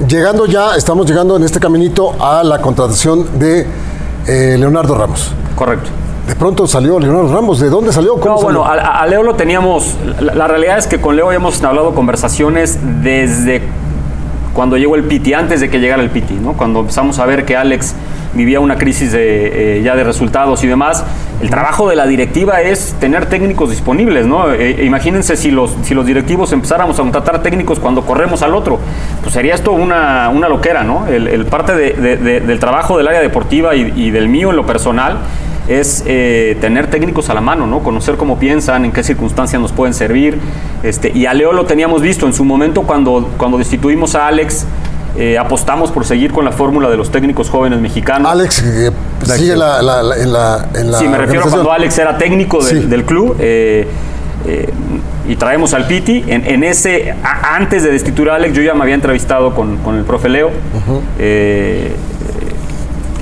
llegando 0.07 0.45
ya, 0.45 0.75
estamos 0.75 1.05
llegando 1.05 1.35
en 1.35 1.43
este 1.43 1.59
caminito 1.59 2.15
a 2.19 2.43
la 2.43 2.59
contratación 2.61 3.39
de 3.39 3.67
eh, 4.25 4.55
Leonardo 4.57 4.95
Ramos. 4.95 5.31
Correcto. 5.55 5.89
De 6.27 6.35
pronto 6.35 6.67
salió 6.67 6.99
Leonardo 6.99 7.33
Ramos. 7.33 7.59
¿De 7.59 7.69
dónde 7.69 7.91
salió? 7.91 8.15
¿Cómo 8.15 8.35
No, 8.35 8.41
salió? 8.41 8.59
bueno, 8.63 8.65
a, 8.65 9.01
a 9.01 9.07
Leo 9.07 9.23
lo 9.23 9.35
teníamos. 9.35 9.97
La, 10.21 10.33
la 10.35 10.47
realidad 10.47 10.77
es 10.77 10.87
que 10.87 11.01
con 11.01 11.15
Leo 11.15 11.31
hemos 11.31 11.61
hablado 11.63 11.93
conversaciones 11.93 12.79
desde 13.03 13.61
cuando 14.53 14.77
llegó 14.77 14.95
el 14.95 15.03
Piti, 15.03 15.33
antes 15.33 15.59
de 15.61 15.69
que 15.69 15.79
llegara 15.79 16.01
el 16.01 16.09
Piti, 16.11 16.35
¿no? 16.35 16.53
Cuando 16.53 16.81
empezamos 16.81 17.19
a 17.19 17.25
ver 17.25 17.43
que 17.43 17.57
Alex 17.57 17.95
vivía 18.35 18.59
una 18.59 18.77
crisis 18.77 19.11
de, 19.11 19.79
eh, 19.79 19.83
ya 19.83 19.95
de 19.95 20.03
resultados 20.03 20.63
y 20.63 20.67
demás. 20.67 21.03
El 21.41 21.49
trabajo 21.49 21.89
de 21.89 21.95
la 21.95 22.05
directiva 22.07 22.61
es 22.61 22.95
tener 22.99 23.25
técnicos 23.27 23.69
disponibles, 23.71 24.25
¿no? 24.25 24.51
Eh, 24.51 24.75
eh, 24.79 24.85
imagínense 24.85 25.35
si 25.37 25.51
los, 25.51 25.75
si 25.83 25.93
los 25.93 26.05
directivos 26.05 26.51
empezáramos 26.53 26.97
a 26.99 27.01
contratar 27.01 27.41
técnicos 27.43 27.79
cuando 27.79 28.03
corremos 28.05 28.41
al 28.43 28.53
otro, 28.55 28.79
pues 29.21 29.33
sería 29.33 29.53
esto 29.55 29.71
una, 29.73 30.29
una 30.29 30.47
loquera, 30.49 30.83
¿no? 30.83 31.05
El, 31.07 31.27
el 31.27 31.45
parte 31.47 31.75
de- 31.75 31.93
de- 31.93 32.17
de- 32.17 32.39
del 32.39 32.59
trabajo 32.59 32.97
del 32.97 33.07
área 33.07 33.19
deportiva 33.21 33.75
y, 33.75 33.91
y 33.95 34.11
del 34.11 34.29
mío 34.29 34.51
en 34.51 34.55
lo 34.55 34.65
personal 34.65 35.17
es 35.67 36.03
eh, 36.05 36.57
tener 36.61 36.87
técnicos 36.89 37.29
a 37.29 37.33
la 37.33 37.41
mano, 37.41 37.65
¿no? 37.67 37.79
Conocer 37.79 38.15
cómo 38.17 38.37
piensan, 38.37 38.85
en 38.85 38.91
qué 38.91 39.03
circunstancias 39.03 39.61
nos 39.61 39.71
pueden 39.71 39.93
servir. 39.93 40.37
Este, 40.83 41.11
y 41.13 41.25
a 41.25 41.33
Leo 41.33 41.53
lo 41.53 41.65
teníamos 41.65 42.01
visto 42.01 42.25
en 42.27 42.33
su 42.33 42.43
momento 42.43 42.81
cuando, 42.83 43.29
cuando 43.37 43.57
destituimos 43.57 44.15
a 44.15 44.27
Alex. 44.27 44.65
eh, 45.15 45.37
apostamos 45.37 45.91
por 45.91 46.05
seguir 46.05 46.31
con 46.31 46.43
la 46.43 46.51
fórmula 46.51 46.89
de 46.89 46.97
los 46.97 47.11
técnicos 47.11 47.47
jóvenes 47.49 47.79
mexicanos. 47.79 48.31
Alex 48.31 48.63
eh, 48.63 48.91
sigue 49.23 49.55
la, 49.55 49.79
la- 49.83 50.01
la- 50.01 50.17
en 50.17 50.33
la, 50.33 50.67
en 50.73 50.91
la 50.91 50.97
sí, 50.97 51.07
me 51.07 51.17
refiero 51.19 51.45
a 51.45 51.49
cuando 51.51 51.71
Alex 51.71 51.97
era 51.99 52.17
técnico 52.17 52.63
del, 52.63 52.81
Sí. 52.81 52.87
del 52.87 53.03
club. 53.05 53.35
eh, 53.39 53.87
y 55.29 55.35
traemos 55.37 55.73
al 55.73 55.85
Piti. 55.87 56.23
En, 56.27 56.45
en 56.45 56.63
ese, 56.65 57.11
a- 57.23 57.55
antes 57.55 57.83
de 57.83 57.91
destituir 57.91 58.29
a 58.31 58.35
Alex, 58.35 58.53
yo 58.55 58.61
ya 58.63 58.73
me 58.73 58.81
había 58.81 58.95
entrevistado 58.95 59.53
con, 59.55 59.77
con 59.77 59.95
el 59.95 60.03
profe 60.03 60.27
Leo. 60.29 60.49
Eh, 61.19 61.95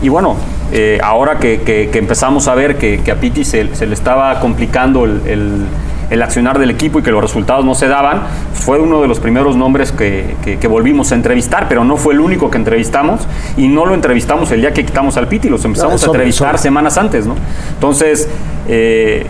y 0.01 0.09
bueno, 0.09 0.35
eh, 0.71 0.99
ahora 1.03 1.37
que, 1.39 1.61
que- 1.61 1.89
que 1.91 1.99
empezamos 1.99 2.47
a 2.47 2.55
ver 2.55 2.77
que, 2.77 3.01
que 3.01 3.11
a 3.11 3.15
Piti 3.19 3.43
se, 3.45 3.75
se 3.75 3.85
le 3.85 3.93
estaba 3.93 4.39
complicando 4.39 5.05
el, 5.05 5.21
el- 5.25 5.65
el 6.09 6.21
accionar 6.21 6.59
del 6.59 6.69
equipo 6.69 6.99
y 6.99 7.03
que 7.03 7.11
los 7.11 7.21
resultados 7.21 7.63
no 7.63 7.73
se 7.73 7.87
daban, 7.87 8.23
fue 8.53 8.79
uno 8.79 9.01
de 9.01 9.07
los 9.07 9.21
primeros 9.21 9.55
nombres 9.55 9.93
que, 9.93 10.35
volvimos 10.67 11.13
a 11.13 11.15
entrevistar, 11.15 11.67
pero 11.69 11.85
no 11.85 11.95
fue 11.95 12.13
el 12.13 12.19
único 12.19 12.51
que 12.51 12.57
entrevistamos 12.57 13.21
y 13.55 13.69
no 13.69 13.85
lo 13.85 13.93
entrevistamos 13.95 14.51
el 14.51 14.59
día 14.59 14.73
que 14.73 14.85
quitamos 14.85 15.15
al 15.15 15.29
Piti, 15.29 15.47
los 15.47 15.63
empezamos 15.63 16.03
a 16.03 16.07
entrevistar 16.07 16.49
sobre. 16.49 16.57
semanas 16.63 16.97
antes, 16.97 17.25
¿no? 17.25 17.35
Entonces, 17.75 18.27
eh, 18.67 19.25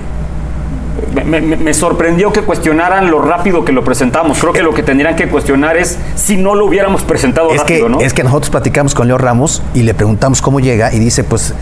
me, 1.25 1.41
me- 1.41 1.55
me 1.57 1.73
sorprendió 1.73 2.31
que 2.31 2.41
cuestionaran 2.41 3.09
lo 3.11 3.21
rápido 3.21 3.63
que 3.65 3.71
lo 3.71 3.83
presentamos. 3.83 4.39
Creo 4.39 4.53
que 4.53 4.61
lo 4.63 4.73
que 4.73 4.83
tendrían 4.83 5.15
que 5.15 5.27
cuestionar 5.27 5.77
es 5.77 5.97
si 6.15 6.37
no 6.37 6.55
lo 6.55 6.65
hubiéramos 6.65 7.03
presentado 7.03 7.49
Es 7.51 7.61
que, 7.63 7.75
rápido, 7.75 7.89
¿no? 7.89 7.99
es 8.01 8.13
que 8.13 8.23
nosotros 8.23 8.49
platicamos 8.49 8.93
con 8.95 9.07
Leo 9.07 9.17
Ramos 9.17 9.61
y 9.73 9.83
le 9.83 9.93
preguntamos 9.93 10.41
cómo 10.41 10.59
llega 10.59 10.93
y 10.93 10.99
dice, 10.99 11.23
pues, 11.23 11.53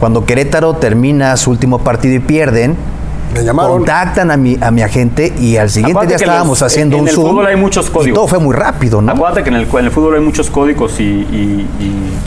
cuando 0.00 0.24
Querétaro 0.24 0.74
termina 0.74 1.36
su 1.36 1.50
último 1.50 1.78
partido 1.78 2.14
y 2.14 2.18
pierden, 2.18 2.76
Me 3.32 3.42
llamaron. 3.42 3.78
contactan 3.78 4.30
a 4.30 4.36
mi, 4.36 4.56
a 4.60 4.70
mi 4.70 4.82
agente 4.82 5.32
y 5.38 5.56
al 5.56 5.70
siguiente 5.70 5.92
Acuérdate 5.92 6.08
día 6.08 6.18
que 6.18 6.24
estábamos 6.24 6.60
los- 6.60 6.62
haciendo 6.62 6.96
en 6.96 7.02
un 7.02 7.08
el 7.08 7.14
Zoom. 7.14 7.30
fútbol 7.30 7.46
hay 7.46 7.56
muchos 7.56 7.88
Y 7.88 7.90
códigos. 7.90 8.14
todo 8.16 8.28
fue 8.28 8.38
muy 8.38 8.54
rápido, 8.54 9.00
¿no? 9.02 9.12
Acuérdate 9.12 9.42
que 9.42 9.48
en 9.48 9.56
el, 9.56 9.66
en 9.70 9.84
el 9.86 9.90
fútbol 9.90 10.14
hay 10.16 10.20
muchos 10.20 10.50
códigos 10.50 11.00
y, 11.00 11.04
y- 11.04 11.66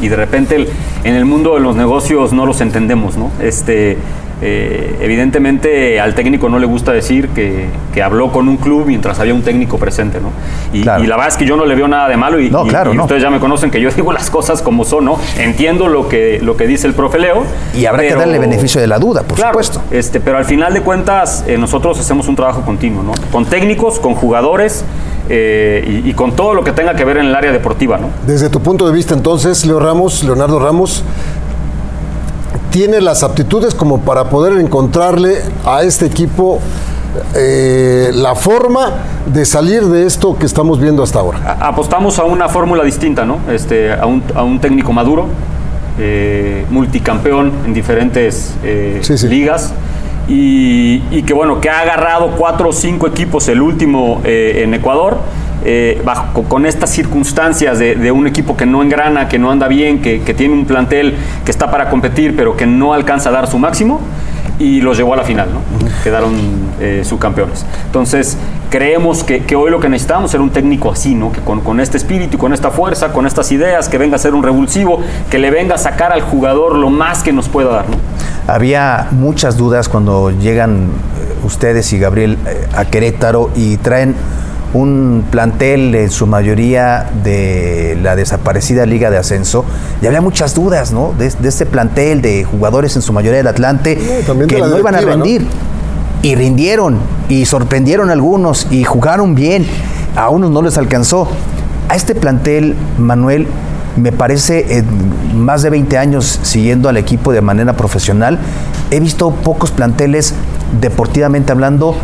y- 0.01 0.05
y 0.05 0.09
de 0.09 0.15
repente 0.15 0.55
el- 0.55 0.69
en 1.03 1.15
el 1.15 1.25
mundo 1.25 1.53
de 1.53 1.59
los 1.61 1.75
negocios 1.75 2.33
no 2.33 2.45
los 2.45 2.59
entendemos, 2.61 3.15
¿no? 3.15 3.31
Este, 3.39 3.97
eh, 4.41 4.95
evidentemente 5.01 5.99
al 5.99 6.13
técnico 6.13 6.47
no 6.47 6.59
le 6.59 6.67
gusta 6.67 6.91
decir 6.93 7.29
que, 7.29 7.65
que 7.93 8.03
habló 8.03 8.31
con 8.31 8.47
un 8.47 8.57
club 8.57 8.85
mientras 8.85 9.19
había 9.19 9.33
un 9.33 9.41
técnico 9.41 9.77
presente, 9.77 10.19
¿no? 10.21 10.29
Y, 10.73 10.83
Claro. 10.83 11.03
y 11.03 11.07
la 11.07 11.15
verdad 11.15 11.29
es 11.29 11.37
que 11.37 11.45
yo 11.45 11.57
no 11.57 11.65
le 11.65 11.73
veo 11.75 11.87
nada 11.87 12.07
de 12.07 12.17
malo 12.17 12.39
y, 12.39 12.49
No, 12.49 12.65
y- 12.65 12.69
claro, 12.69 12.93
y 12.93 12.97
no. 12.97 13.03
ustedes 13.03 13.21
ya 13.23 13.29
me 13.29 13.39
conocen 13.39 13.71
que 13.71 13.81
yo 13.81 13.89
digo 13.95 14.11
las 14.13 14.29
cosas 14.29 14.61
como 14.61 14.85
son, 14.85 15.05
¿no? 15.05 15.17
Entiendo 15.37 15.87
lo 15.87 16.07
que, 16.07 16.39
lo 16.41 16.55
que 16.55 16.67
dice 16.67 16.85
el 16.87 16.93
profe 16.93 17.17
Leo. 17.19 17.43
Y 17.75 17.85
habrá 17.85 18.03
que 18.03 18.13
darle 18.15 18.37
beneficio 18.39 18.79
de 18.79 18.87
la 18.87 18.99
duda, 18.99 19.23
por 19.23 19.37
Claro, 19.37 19.53
supuesto. 19.53 19.81
Este, 19.91 20.19
pero 20.19 20.37
al 20.37 20.45
final 20.45 20.73
de 20.73 20.81
cuentas, 20.81 21.43
eh, 21.47 21.57
nosotros 21.57 21.99
hacemos 21.99 22.27
un 22.27 22.35
trabajo 22.35 22.61
continuo, 22.61 23.01
¿no? 23.03 23.13
Con 23.31 23.45
técnicos, 23.45 23.99
con 23.99 24.13
jugadores 24.15 24.83
eh, 25.29 26.01
y, 26.05 26.09
y 26.09 26.13
con 26.13 26.35
todo 26.35 26.53
lo 26.53 26.63
que 26.63 26.71
tenga 26.71 26.95
que 26.95 27.03
ver 27.03 27.17
en 27.17 27.25
el 27.25 27.35
área 27.35 27.51
deportiva, 27.51 27.97
¿no? 27.97 28.09
Desde 28.25 28.49
tu 28.49 28.61
punto 28.61 28.85
de 28.87 28.93
vista, 28.93 29.13
entonces, 29.13 29.65
Leo 29.65 29.79
Ramos, 29.79 30.23
Leonardo 30.23 30.59
Ramos, 30.59 31.03
tiene 32.71 33.01
las 33.01 33.23
aptitudes 33.23 33.73
como 33.73 33.99
para 34.01 34.25
poder 34.29 34.59
encontrarle 34.59 35.37
a 35.65 35.83
este 35.83 36.05
equipo 36.05 36.59
eh, 37.35 38.11
la 38.13 38.35
forma 38.35 38.91
de 39.25 39.45
salir 39.45 39.85
de 39.85 40.05
esto 40.05 40.37
que 40.37 40.45
estamos 40.45 40.79
viendo 40.79 41.01
hasta 41.03 41.19
ahora. 41.19 41.39
A- 41.59 41.67
apostamos 41.69 42.19
a 42.19 42.23
una 42.25 42.47
fórmula 42.49 42.83
distinta, 42.83 43.25
¿no? 43.25 43.39
Este, 43.51 43.91
a, 43.93 44.05
un, 44.05 44.21
a 44.35 44.43
un 44.43 44.59
técnico 44.59 44.93
maduro, 44.93 45.25
eh, 45.99 46.65
multicampeón 46.69 47.51
en 47.65 47.73
diferentes 47.73 48.53
eh, 48.63 48.99
Sí, 49.01 49.17
sí. 49.17 49.27
ligas. 49.27 49.73
Y, 50.27 51.01
y 51.09 51.23
que 51.23 51.33
bueno, 51.33 51.61
que 51.61 51.69
ha 51.69 51.79
agarrado 51.79 52.31
cuatro 52.37 52.69
o 52.69 52.73
cinco 52.73 53.07
equipos, 53.07 53.47
el 53.47 53.61
último 53.61 54.21
en 54.25 54.73
Ecuador, 54.73 55.17
eh, 55.65 56.01
bajo, 56.05 56.43
con 56.43 56.65
estas 56.65 56.89
circunstancias 56.89 57.79
de, 57.79 57.95
de 57.95 58.11
un 58.11 58.27
equipo 58.27 58.55
que 58.55 58.65
no 58.65 58.81
engrana, 58.83 59.27
que 59.27 59.39
no 59.39 59.51
anda 59.51 59.67
bien, 59.67 60.01
que, 60.01 60.21
que 60.21 60.33
tiene 60.33 60.53
un 60.53 60.65
plantel 60.65 61.15
que 61.45 61.51
está 61.51 61.69
para 61.71 61.89
competir, 61.89 62.35
pero 62.35 62.55
que 62.55 62.65
no 62.65 62.93
alcanza 62.93 63.29
a 63.29 63.31
dar 63.33 63.47
su 63.47 63.57
máximo, 63.57 63.99
y 64.59 64.81
los 64.81 64.97
llevó 64.97 65.13
a 65.13 65.17
la 65.17 65.23
final, 65.23 65.49
¿no? 65.53 65.61
Quedaron 66.03 66.33
eh, 66.79 67.03
subcampeones. 67.05 67.63
Entonces, 67.85 68.37
creemos 68.71 69.23
que, 69.23 69.43
que 69.43 69.55
hoy 69.55 69.69
lo 69.69 69.79
que 69.79 69.87
necesitamos 69.87 70.33
es 70.33 70.39
un 70.39 70.49
técnico 70.49 70.91
así, 70.91 71.13
¿no? 71.13 71.31
Que 71.31 71.41
con, 71.41 71.61
con 71.61 71.79
este 71.79 71.97
espíritu, 71.97 72.39
con 72.39 72.53
esta 72.53 72.71
fuerza, 72.71 73.13
con 73.13 73.27
estas 73.27 73.51
ideas, 73.51 73.87
que 73.87 73.99
venga 73.99 74.15
a 74.15 74.19
ser 74.19 74.33
un 74.33 74.41
revulsivo, 74.41 74.99
que 75.29 75.37
le 75.37 75.51
venga 75.51 75.75
a 75.75 75.77
sacar 75.77 76.11
al 76.11 76.21
jugador 76.21 76.75
lo 76.75 76.89
más 76.89 77.21
que 77.21 77.31
nos 77.31 77.49
pueda 77.49 77.69
dar, 77.69 77.89
¿no? 77.89 77.97
Había 78.51 79.09
muchas 79.11 79.57
dudas 79.57 79.89
cuando 79.89 80.31
llegan 80.31 80.85
eh, 80.85 81.45
ustedes 81.45 81.93
y 81.93 81.99
Gabriel 81.99 82.37
a 82.75 82.85
Querétaro 82.85 83.51
y 83.55 83.77
traen 83.77 84.15
un 84.73 85.25
plantel 85.29 85.95
en 85.95 86.09
su 86.09 86.27
mayoría 86.27 87.09
de 87.23 87.97
la 88.01 88.15
desaparecida 88.15 88.85
Liga 88.85 89.09
de 89.09 89.17
Ascenso. 89.17 89.65
Y 90.01 90.07
había 90.07 90.21
muchas 90.21 90.53
dudas, 90.53 90.91
¿no? 90.91 91.13
De, 91.17 91.29
de 91.29 91.49
este 91.49 91.65
plantel 91.65 92.21
de 92.21 92.43
jugadores 92.43 92.95
en 92.95 93.01
su 93.01 93.13
mayoría 93.13 93.37
del 93.37 93.47
Atlante 93.47 93.97
que 94.47 94.59
no 94.59 94.77
iban 94.77 94.95
a 94.95 95.01
rendir. 95.01 95.47
Y 96.21 96.35
rindieron 96.35 96.97
y 97.29 97.45
sorprendieron 97.45 98.09
a 98.09 98.13
algunos 98.13 98.67
y 98.71 98.83
jugaron 98.83 99.35
bien. 99.35 99.65
A 100.15 100.29
unos 100.29 100.49
no 100.51 100.61
les 100.61 100.77
alcanzó. 100.77 101.27
A 101.89 101.95
este 101.95 102.15
plantel, 102.15 102.75
Manuel, 102.97 103.47
me 103.97 104.11
parece, 104.11 104.83
más 105.33 105.63
de 105.63 105.69
20 105.69 105.97
años 105.97 106.39
siguiendo 106.43 106.89
al 106.89 106.97
equipo 106.97 107.31
de 107.31 107.41
manera 107.41 107.73
profesional, 107.73 108.39
he 108.91 108.99
visto 108.99 109.31
pocos 109.31 109.71
planteles, 109.71 110.33
deportivamente 110.81 111.51
hablando, 111.51 111.95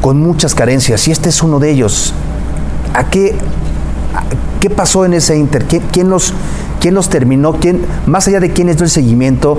con 0.00 0.20
muchas 0.20 0.54
carencias. 0.54 1.06
Y 1.08 1.12
este 1.12 1.28
es 1.28 1.42
uno 1.42 1.58
de 1.58 1.70
ellos. 1.70 2.12
¿A 2.94 3.04
qué, 3.04 3.36
qué 4.60 4.70
pasó 4.70 5.04
en 5.04 5.14
ese 5.14 5.36
Inter? 5.36 5.64
¿Quién, 5.66 5.82
quién 5.92 6.08
los, 6.10 6.32
quién 6.80 6.94
los 6.94 7.08
terminó? 7.08 7.54
¿Quién, 7.54 7.82
más 8.06 8.26
allá 8.28 8.40
de 8.40 8.50
quién 8.52 8.68
es 8.68 8.80
el 8.80 8.88
seguimiento, 8.90 9.58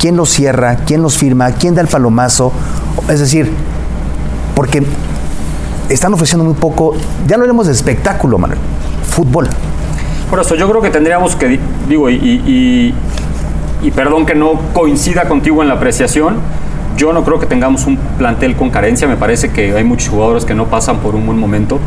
quién 0.00 0.16
los 0.16 0.30
cierra, 0.30 0.76
quién 0.86 1.02
los 1.02 1.16
firma, 1.16 1.50
quién 1.52 1.74
da 1.74 1.80
el 1.82 1.88
palomazo? 1.88 2.52
Es 3.08 3.20
decir, 3.20 3.50
porque 4.54 4.82
están 5.88 6.12
ofreciendo 6.14 6.44
muy 6.44 6.54
poco, 6.54 6.94
ya 7.26 7.36
lo 7.36 7.44
haremos 7.44 7.66
de 7.66 7.72
espectáculo, 7.72 8.38
Manuel, 8.38 8.58
fútbol. 9.08 9.48
Por 10.30 10.40
eso 10.40 10.54
yo 10.54 10.68
creo 10.68 10.80
que 10.80 10.90
tendríamos 10.90 11.36
que, 11.36 11.46
di- 11.48 11.60
digo, 11.88 12.08
y- 12.08 12.94
y 13.82 13.90
perdón 13.90 14.24
que 14.24 14.34
no 14.34 14.52
coincida 14.72 15.24
contigo 15.28 15.60
en 15.62 15.68
la 15.68 15.74
apreciación, 15.74 16.36
yo 16.96 17.12
no 17.12 17.24
creo 17.24 17.38
que 17.38 17.46
tengamos 17.46 17.86
un 17.86 17.96
plantel 18.18 18.54
con 18.56 18.70
carencia, 18.70 19.06
me 19.08 19.16
parece 19.16 19.50
que 19.50 19.74
hay 19.76 19.84
muchos 19.84 20.08
jugadores 20.08 20.44
que 20.44 20.54
no 20.54 20.66
pasan 20.66 20.98
por 20.98 21.14
un 21.14 21.26
buen 21.26 21.38
momento, 21.38 21.78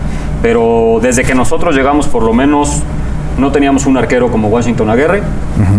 pero 0.41 1.00
desde 1.01 1.24
que 1.24 1.35
nosotros 1.35 1.75
llegamos 1.75 2.07
por 2.07 2.24
lo 2.24 2.33
menos 2.33 2.81
no 3.38 3.51
teníamos 3.51 3.85
un 3.85 3.97
arquero 3.97 4.29
como 4.29 4.47
Washington 4.47 4.89
Aguirre, 4.89 5.21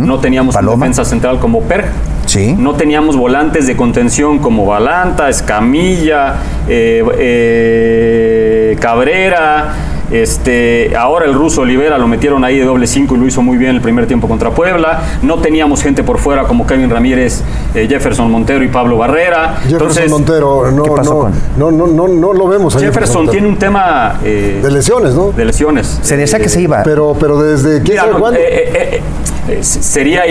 no 0.01 0.19
teníamos 0.19 0.55
Paloma. 0.55 0.75
un 0.75 0.81
defensa 0.81 1.05
central 1.05 1.39
como 1.39 1.63
Perg, 1.63 1.87
Sí. 2.27 2.55
no 2.59 2.75
teníamos 2.75 3.17
volantes 3.17 3.67
de 3.67 3.77
contención 3.77 4.39
como 4.41 4.67
Balanta, 4.67 5.29
Escamilla, 5.29 6.35
eh, 6.69 7.03
eh, 7.19 8.77
Cabrera, 8.81 9.73
Este, 10.11 10.95
ahora 10.97 11.27
el 11.27 11.35
ruso 11.35 11.63
Olivera 11.63 11.99
lo 11.99 12.07
metieron 12.07 12.45
ahí 12.45 12.59
de 12.59 12.65
doble 12.65 12.87
cinco 12.87 13.17
y 13.17 13.19
lo 13.19 13.27
hizo 13.27 13.43
muy 13.43 13.57
bien 13.59 13.75
el 13.75 13.81
primer 13.81 14.07
tiempo 14.07 14.29
contra 14.29 14.51
Puebla. 14.51 15.01
No 15.23 15.39
teníamos 15.39 15.83
gente 15.83 16.03
por 16.05 16.19
fuera 16.19 16.45
como 16.45 16.67
Kevin 16.67 16.91
Ramírez, 16.91 17.43
eh, 17.75 17.87
Jefferson 17.89 18.31
Montero 18.31 18.63
y 18.63 18.69
Pablo 18.69 18.97
Barrera. 18.99 19.57
Jefferson 19.63 19.73
Entonces, 19.73 20.11
Montero, 20.11 20.71
no, 20.71 20.83
¿qué 20.85 20.91
pasó 20.91 21.15
no, 21.15 21.21
con- 21.21 21.33
no, 21.57 21.87
no, 21.87 21.87
no, 21.87 22.09
no 22.09 22.33
lo 22.33 22.49
vemos. 22.49 22.77
a 22.77 22.81
Jefferson 22.81 23.25
Montero. 23.25 23.33
tiene 23.33 23.49
un 23.49 23.57
tema 23.59 24.21
eh, 24.25 24.61
De 24.63 24.71
lesiones, 24.71 25.15
¿no? 25.15 25.33
de 25.33 25.45
lesiones. 25.45 25.99
Se 26.03 26.17
decía 26.17 26.39
que 26.39 26.49
se 26.49 26.61
iba. 26.61 26.83
Pero, 26.85 27.17
pero 27.19 27.43
desde 27.43 27.83
quién 27.83 27.95
Mira, 27.95 28.03
sabe 28.03 28.13
no, 28.15 28.21
cuándo. 28.21 28.39
eh, 28.41 29.03
eh, 29.49 29.59
sería, 29.63 30.23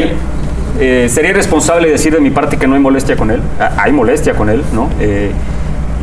eh, 0.79 1.09
sería 1.09 1.29
irresponsable 1.31 1.89
decir 1.89 2.13
de 2.13 2.19
mi 2.21 2.29
parte 2.31 2.57
que 2.57 2.67
no 2.67 2.75
hay 2.75 2.81
molestia 2.81 3.15
con 3.17 3.29
él. 3.31 3.41
Ah, 3.59 3.71
Hay 3.77 3.91
molestia 3.91 4.33
con 4.35 4.49
él, 4.49 4.63
¿no? 4.73 4.89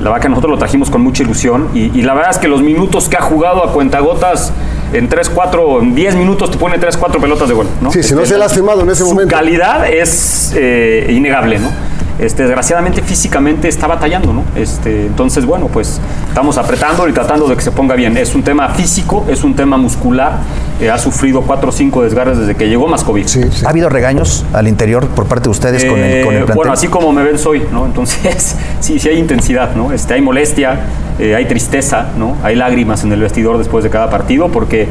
La 0.03 0.11
verdad 0.11 0.23
que 0.23 0.29
nosotros 0.29 0.51
lo 0.51 0.59
trajimos 0.59 0.91
con 0.91 1.01
mucha 1.01 1.23
ilusión 1.23 1.69
y, 1.75 1.97
y 1.97 2.03
la 2.03 2.13
verdad 2.13 2.33
es 2.33 2.39
que 2.39 2.49
los 2.49 2.61
minutos 2.61 3.09
que 3.09 3.17
ha 3.17 3.21
jugado 3.23 3.65
a 3.65 3.73
cuentagotas, 3.73 4.53
en 4.93 5.09
3, 5.09 5.31
4, 5.31 5.81
en 5.81 5.95
10 5.95 6.17
minutos 6.17 6.51
te 6.51 6.59
pone 6.59 6.77
3, 6.79 6.97
4 6.97 7.21
pelotas 7.21 7.49
de 7.49 7.55
gol, 7.55 7.67
¿no? 7.81 7.93
Sí, 7.93 8.03
si 8.03 8.15
no 8.15 8.27
se 8.27 8.35
ha 8.35 8.39
lastimado 8.39 8.83
en 8.83 8.91
ese 8.91 9.05
su 9.05 9.11
momento. 9.11 9.35
calidad 9.35 9.89
es 9.89 10.53
eh, 10.57 11.07
innegable, 11.09 11.61
¿no? 11.61 11.71
Este, 12.19 12.43
desgraciadamente 12.45 13.03
físicamente 13.03 13.69
está 13.69 13.87
batallando, 13.87 14.33
¿no? 14.33 14.45
Este, 14.55 15.07
entonces, 15.07 15.45
bueno, 15.47 15.67
pues 15.73 16.01
estamos 16.29 16.57
apretando 16.59 17.09
y 17.09 17.13
tratando 17.13 17.49
de 17.49 17.57
que 17.57 17.63
se 17.63 17.73
ponga 17.73 17.95
bien. 17.95 18.17
Es 18.17 18.35
un 18.35 18.43
tema 18.43 18.69
físico, 18.69 19.25
es 19.29 19.43
un 19.45 19.55
tema 19.55 19.77
muscular. 19.77 20.39
eh, 20.81 20.91
ha 20.91 20.99
sufrido 20.99 21.43
4 21.43 21.69
o 21.69 21.73
5 21.73 22.03
desgarres 22.03 22.39
desde 22.39 22.55
que 22.55 22.69
llegó 22.69 22.87
Mascovic. 22.89 23.27
Sí, 23.27 23.41
sí. 23.51 23.65
¿Ha 23.65 23.71
habido 23.71 23.89
regaños 23.89 24.45
al 24.53 24.69
interior 24.69 25.07
por 25.09 25.27
parte 25.27 25.45
de 25.45 25.51
ustedes 25.51 25.85
con, 25.85 25.99
el, 25.99 26.25
con 26.25 26.35
el 26.35 26.43
Eh, 26.43 26.45
plantel? 26.45 26.57
bueno, 26.57 26.73
así 26.73 26.89
como 26.89 27.13
me 27.13 27.23
ven 27.23 27.39
soy, 27.39 27.63
¿no? 27.73 27.87
Entonces, 27.87 28.57
sí, 28.81 28.99
sí 28.99 29.09
hay 29.09 29.19
intensidad, 29.19 29.75
¿no? 29.75 29.93
Este, 29.93 30.15
hay 30.15 30.21
molestia, 30.21 30.81
eh, 31.19 31.35
hay 31.35 31.47
tristeza, 31.47 32.09
¿no? 32.19 32.37
Hay 32.43 32.57
lágrimas 32.57 33.05
en 33.05 33.13
el 33.13 33.21
vestidor 33.21 33.59
después 33.59 33.85
de 33.85 33.91
cada 33.91 34.11
partido 34.11 34.49
porque 34.49 34.89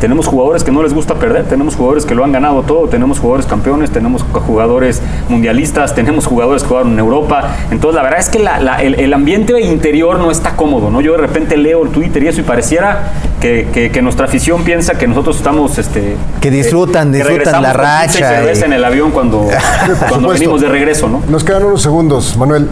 tenemos 0.00 0.26
jugadores 0.26 0.62
que 0.64 0.70
no 0.70 0.82
les 0.82 0.94
gusta 0.94 1.14
perder, 1.14 1.44
tenemos 1.46 1.74
jugadores 1.76 2.04
que 2.06 2.14
lo 2.14 2.24
han 2.24 2.32
ganado 2.32 2.62
todo, 2.62 2.88
tenemos 2.88 3.18
jugadores 3.18 3.46
campeones, 3.46 3.90
tenemos 3.90 4.22
jugadores 4.46 5.02
mundialistas, 5.28 5.94
tenemos 5.94 6.26
jugadores 6.26 6.62
que 6.62 6.68
jugaron 6.68 6.92
en 6.92 6.98
Europa. 6.98 7.56
Entonces, 7.70 7.96
la 7.96 8.02
verdad 8.02 8.20
es 8.20 8.28
que 8.28 8.38
la- 8.38 8.60
la- 8.60 8.82
el, 8.82 8.94
el 8.94 9.12
ambiente 9.12 9.60
interior 9.60 10.18
no 10.18 10.30
está 10.30 10.56
cómodo, 10.56 10.90
¿no? 10.90 11.00
Yo 11.00 11.12
de 11.12 11.18
repente 11.18 11.56
leo 11.56 11.82
el 11.84 11.90
Twitter 11.90 12.22
y 12.22 12.28
eso 12.28 12.40
y 12.40 12.44
pareciera 12.44 13.12
que, 13.40 13.68
que- 13.72 13.90
que 13.90 14.02
nuestra 14.02 14.26
afición 14.26 14.62
piensa 14.64 14.94
que 14.94 15.06
nosotros 15.08 15.36
estamos... 15.36 15.78
Este, 15.78 16.16
Que 16.40 16.50
disfrutan, 16.50 17.10
que 17.12 17.18
disfrutan 17.18 17.62
la 17.62 17.72
racha 17.72 18.12
cerveza 18.28 18.62
y- 18.62 18.64
en 18.66 18.72
el 18.74 18.84
avión 18.84 19.10
cuando, 19.10 19.48
cuando 20.08 20.28
venimos 20.28 20.60
de 20.60 20.68
regreso, 20.68 21.08
¿no? 21.08 21.22
Nos 21.28 21.44
quedan 21.44 21.64
unos 21.64 21.82
segundos, 21.82 22.36
Manuel. 22.36 22.68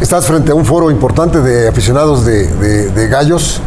Estás 0.00 0.26
frente 0.26 0.52
a 0.52 0.54
un 0.54 0.64
foro 0.64 0.90
importante 0.90 1.40
de 1.40 1.68
aficionados 1.68 2.24
de, 2.24 2.46
de- 2.46 2.88
de 2.90 3.08
gallos. 3.08 3.60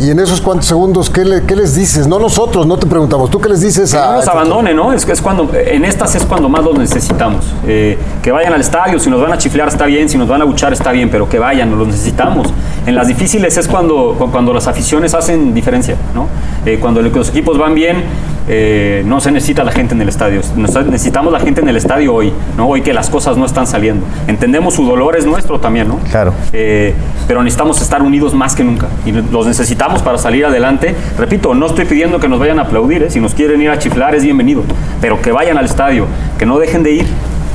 Y 0.00 0.10
en 0.10 0.20
esos 0.20 0.40
cuantos 0.40 0.66
segundos, 0.66 1.10
¿qué, 1.10 1.24
le- 1.24 1.42
qué 1.42 1.56
les 1.56 1.74
dices? 1.74 2.06
No 2.06 2.20
nosotros, 2.20 2.68
no 2.68 2.76
te 2.78 2.86
preguntamos. 2.86 3.30
¿Tú 3.30 3.40
qué 3.40 3.48
les 3.48 3.60
dices 3.60 3.90
Que 3.90 3.98
a.? 3.98 4.06
no 4.06 4.12
nos 4.18 4.28
abandone, 4.28 4.72
¿no? 4.72 4.92
Es 4.92 5.04
que 5.04 5.10
es 5.10 5.20
cuando, 5.20 5.50
en 5.52 5.84
estas 5.84 6.14
es 6.14 6.24
cuando 6.24 6.48
más 6.48 6.62
los 6.62 6.78
necesitamos. 6.78 7.44
Eh, 7.66 7.98
que 8.22 8.30
vayan 8.30 8.52
al 8.52 8.60
estadio, 8.60 9.00
si 9.00 9.10
nos 9.10 9.20
van 9.20 9.32
a 9.32 9.38
chiflear 9.38 9.66
está 9.66 9.86
bien, 9.86 10.08
si 10.08 10.16
nos 10.16 10.28
van 10.28 10.40
a 10.40 10.44
buchar 10.44 10.72
está 10.72 10.92
bien, 10.92 11.10
pero 11.10 11.28
que 11.28 11.40
vayan, 11.40 11.76
los 11.76 11.88
necesitamos. 11.88 12.46
En 12.86 12.94
las 12.94 13.08
difíciles 13.08 13.56
es 13.56 13.66
cuando, 13.66 14.14
cu- 14.16 14.30
cuando 14.30 14.54
las 14.54 14.68
aficiones 14.68 15.14
hacen 15.14 15.52
diferencia, 15.52 15.96
¿no? 16.14 16.28
Eh, 16.64 16.78
cuando 16.80 17.02
los 17.02 17.28
equipos 17.30 17.58
van 17.58 17.74
bien, 17.74 18.04
eh, 18.48 19.02
no 19.06 19.20
se 19.20 19.30
necesita 19.30 19.64
la 19.64 19.72
gente 19.72 19.94
en 19.94 20.02
el 20.02 20.08
estadio. 20.08 20.40
Necesitamos 20.56 21.32
la 21.32 21.40
gente 21.40 21.60
en 21.60 21.68
el 21.68 21.76
estadio 21.76 22.14
hoy, 22.14 22.32
¿no? 22.56 22.68
Hoy 22.68 22.82
que 22.82 22.92
las 22.92 23.10
cosas 23.10 23.36
no 23.36 23.44
están 23.44 23.66
saliendo. 23.66 24.06
Entendemos 24.26 24.74
su 24.74 24.84
dolor 24.84 25.16
es 25.16 25.26
nuestro 25.26 25.60
también, 25.60 25.88
¿no? 25.88 25.98
Claro. 26.10 26.32
Eh, 26.52 26.94
pero 27.26 27.42
necesitamos 27.42 27.80
estar 27.82 28.02
unidos 28.02 28.34
más 28.34 28.54
que 28.54 28.64
nunca 28.64 28.88
y 29.04 29.12
los 29.12 29.46
necesitamos 29.46 30.02
para 30.02 30.18
salir 30.18 30.46
adelante. 30.46 30.94
Repito, 31.18 31.54
no 31.54 31.66
estoy 31.66 31.84
pidiendo 31.84 32.18
que 32.18 32.28
nos 32.28 32.38
vayan 32.38 32.58
a 32.58 32.62
aplaudir, 32.62 33.04
¿eh? 33.04 33.10
si 33.10 33.20
nos 33.20 33.34
quieren 33.34 33.60
ir 33.60 33.70
a 33.70 33.78
chiflar 33.78 34.14
es 34.14 34.22
bienvenido, 34.22 34.62
pero 35.00 35.20
que 35.20 35.32
vayan 35.32 35.58
al 35.58 35.64
estadio, 35.64 36.06
que 36.38 36.46
no 36.46 36.58
dejen 36.58 36.82
de 36.82 36.92
ir, 36.92 37.06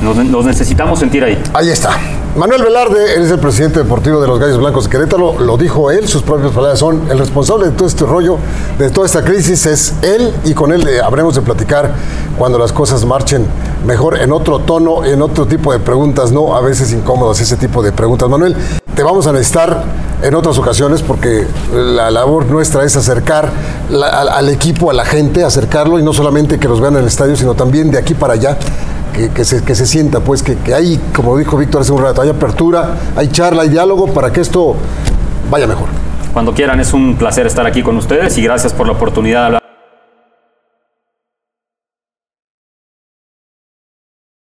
nos, 0.02 0.16
nos 0.16 0.44
necesitamos 0.44 0.98
sentir 0.98 1.24
ahí. 1.24 1.38
Ahí 1.54 1.70
está. 1.70 1.90
Manuel 2.36 2.64
Velarde, 2.64 3.14
él 3.14 3.22
es 3.22 3.30
el 3.30 3.38
presidente 3.38 3.78
deportivo 3.78 4.20
de 4.20 4.26
los 4.26 4.40
Gallos 4.40 4.58
Blancos 4.58 4.84
de 4.84 4.90
Querétaro, 4.90 5.38
lo 5.38 5.56
dijo 5.56 5.92
él, 5.92 6.08
sus 6.08 6.22
propias 6.22 6.50
palabras 6.50 6.80
son, 6.80 7.08
el 7.08 7.16
responsable 7.16 7.66
de 7.66 7.70
todo 7.70 7.86
este 7.86 8.04
rollo, 8.04 8.38
de 8.76 8.90
toda 8.90 9.06
esta 9.06 9.22
crisis 9.22 9.66
es 9.66 9.94
él 10.02 10.34
y 10.44 10.52
con 10.52 10.72
él 10.72 10.84
eh, 10.88 11.00
habremos 11.00 11.36
de 11.36 11.42
platicar 11.42 11.92
cuando 12.36 12.58
las 12.58 12.72
cosas 12.72 13.04
marchen 13.04 13.46
mejor 13.86 14.18
en 14.18 14.32
otro 14.32 14.58
tono, 14.58 15.04
en 15.04 15.22
otro 15.22 15.46
tipo 15.46 15.72
de 15.72 15.78
preguntas, 15.78 16.32
no 16.32 16.56
a 16.56 16.60
veces 16.60 16.92
incómodas 16.92 17.40
ese 17.40 17.56
tipo 17.56 17.84
de 17.84 17.92
preguntas. 17.92 18.28
Manuel, 18.28 18.56
te 18.96 19.04
vamos 19.04 19.28
a 19.28 19.32
necesitar 19.32 19.84
en 20.20 20.34
otras 20.34 20.58
ocasiones 20.58 21.02
porque 21.02 21.46
la 21.72 22.10
labor 22.10 22.46
nuestra 22.46 22.82
es 22.82 22.96
acercar 22.96 23.52
al, 23.88 24.28
al 24.28 24.48
equipo, 24.48 24.90
a 24.90 24.92
la 24.92 25.04
gente, 25.04 25.44
acercarlo 25.44 26.00
y 26.00 26.02
no 26.02 26.12
solamente 26.12 26.58
que 26.58 26.66
los 26.66 26.80
vean 26.80 26.94
en 26.94 27.02
el 27.02 27.06
estadio, 27.06 27.36
sino 27.36 27.54
también 27.54 27.92
de 27.92 27.98
aquí 27.98 28.14
para 28.14 28.32
allá 28.32 28.58
que, 29.14 29.44
se, 29.44 29.62
que 29.62 29.74
se 29.74 29.86
sienta, 29.86 30.20
pues, 30.20 30.42
que, 30.42 30.56
que 30.56 30.74
hay, 30.74 31.00
como 31.14 31.36
dijo 31.38 31.56
Víctor 31.56 31.82
hace 31.82 31.92
un 31.92 32.02
rato, 32.02 32.20
hay 32.20 32.30
apertura, 32.30 32.96
hay 33.16 33.28
charla, 33.28 33.62
hay 33.62 33.68
diálogo 33.68 34.12
para 34.12 34.32
que 34.32 34.40
esto 34.40 34.76
vaya 35.50 35.66
mejor. 35.66 35.88
Cuando 36.32 36.52
quieran, 36.52 36.80
es 36.80 36.92
un 36.92 37.16
placer 37.16 37.46
estar 37.46 37.64
aquí 37.66 37.82
con 37.82 37.96
ustedes 37.96 38.36
y 38.38 38.42
gracias 38.42 38.72
por 38.72 38.86
la 38.86 38.94
oportunidad 38.94 39.40
de 39.40 39.46
hablar. 39.46 39.73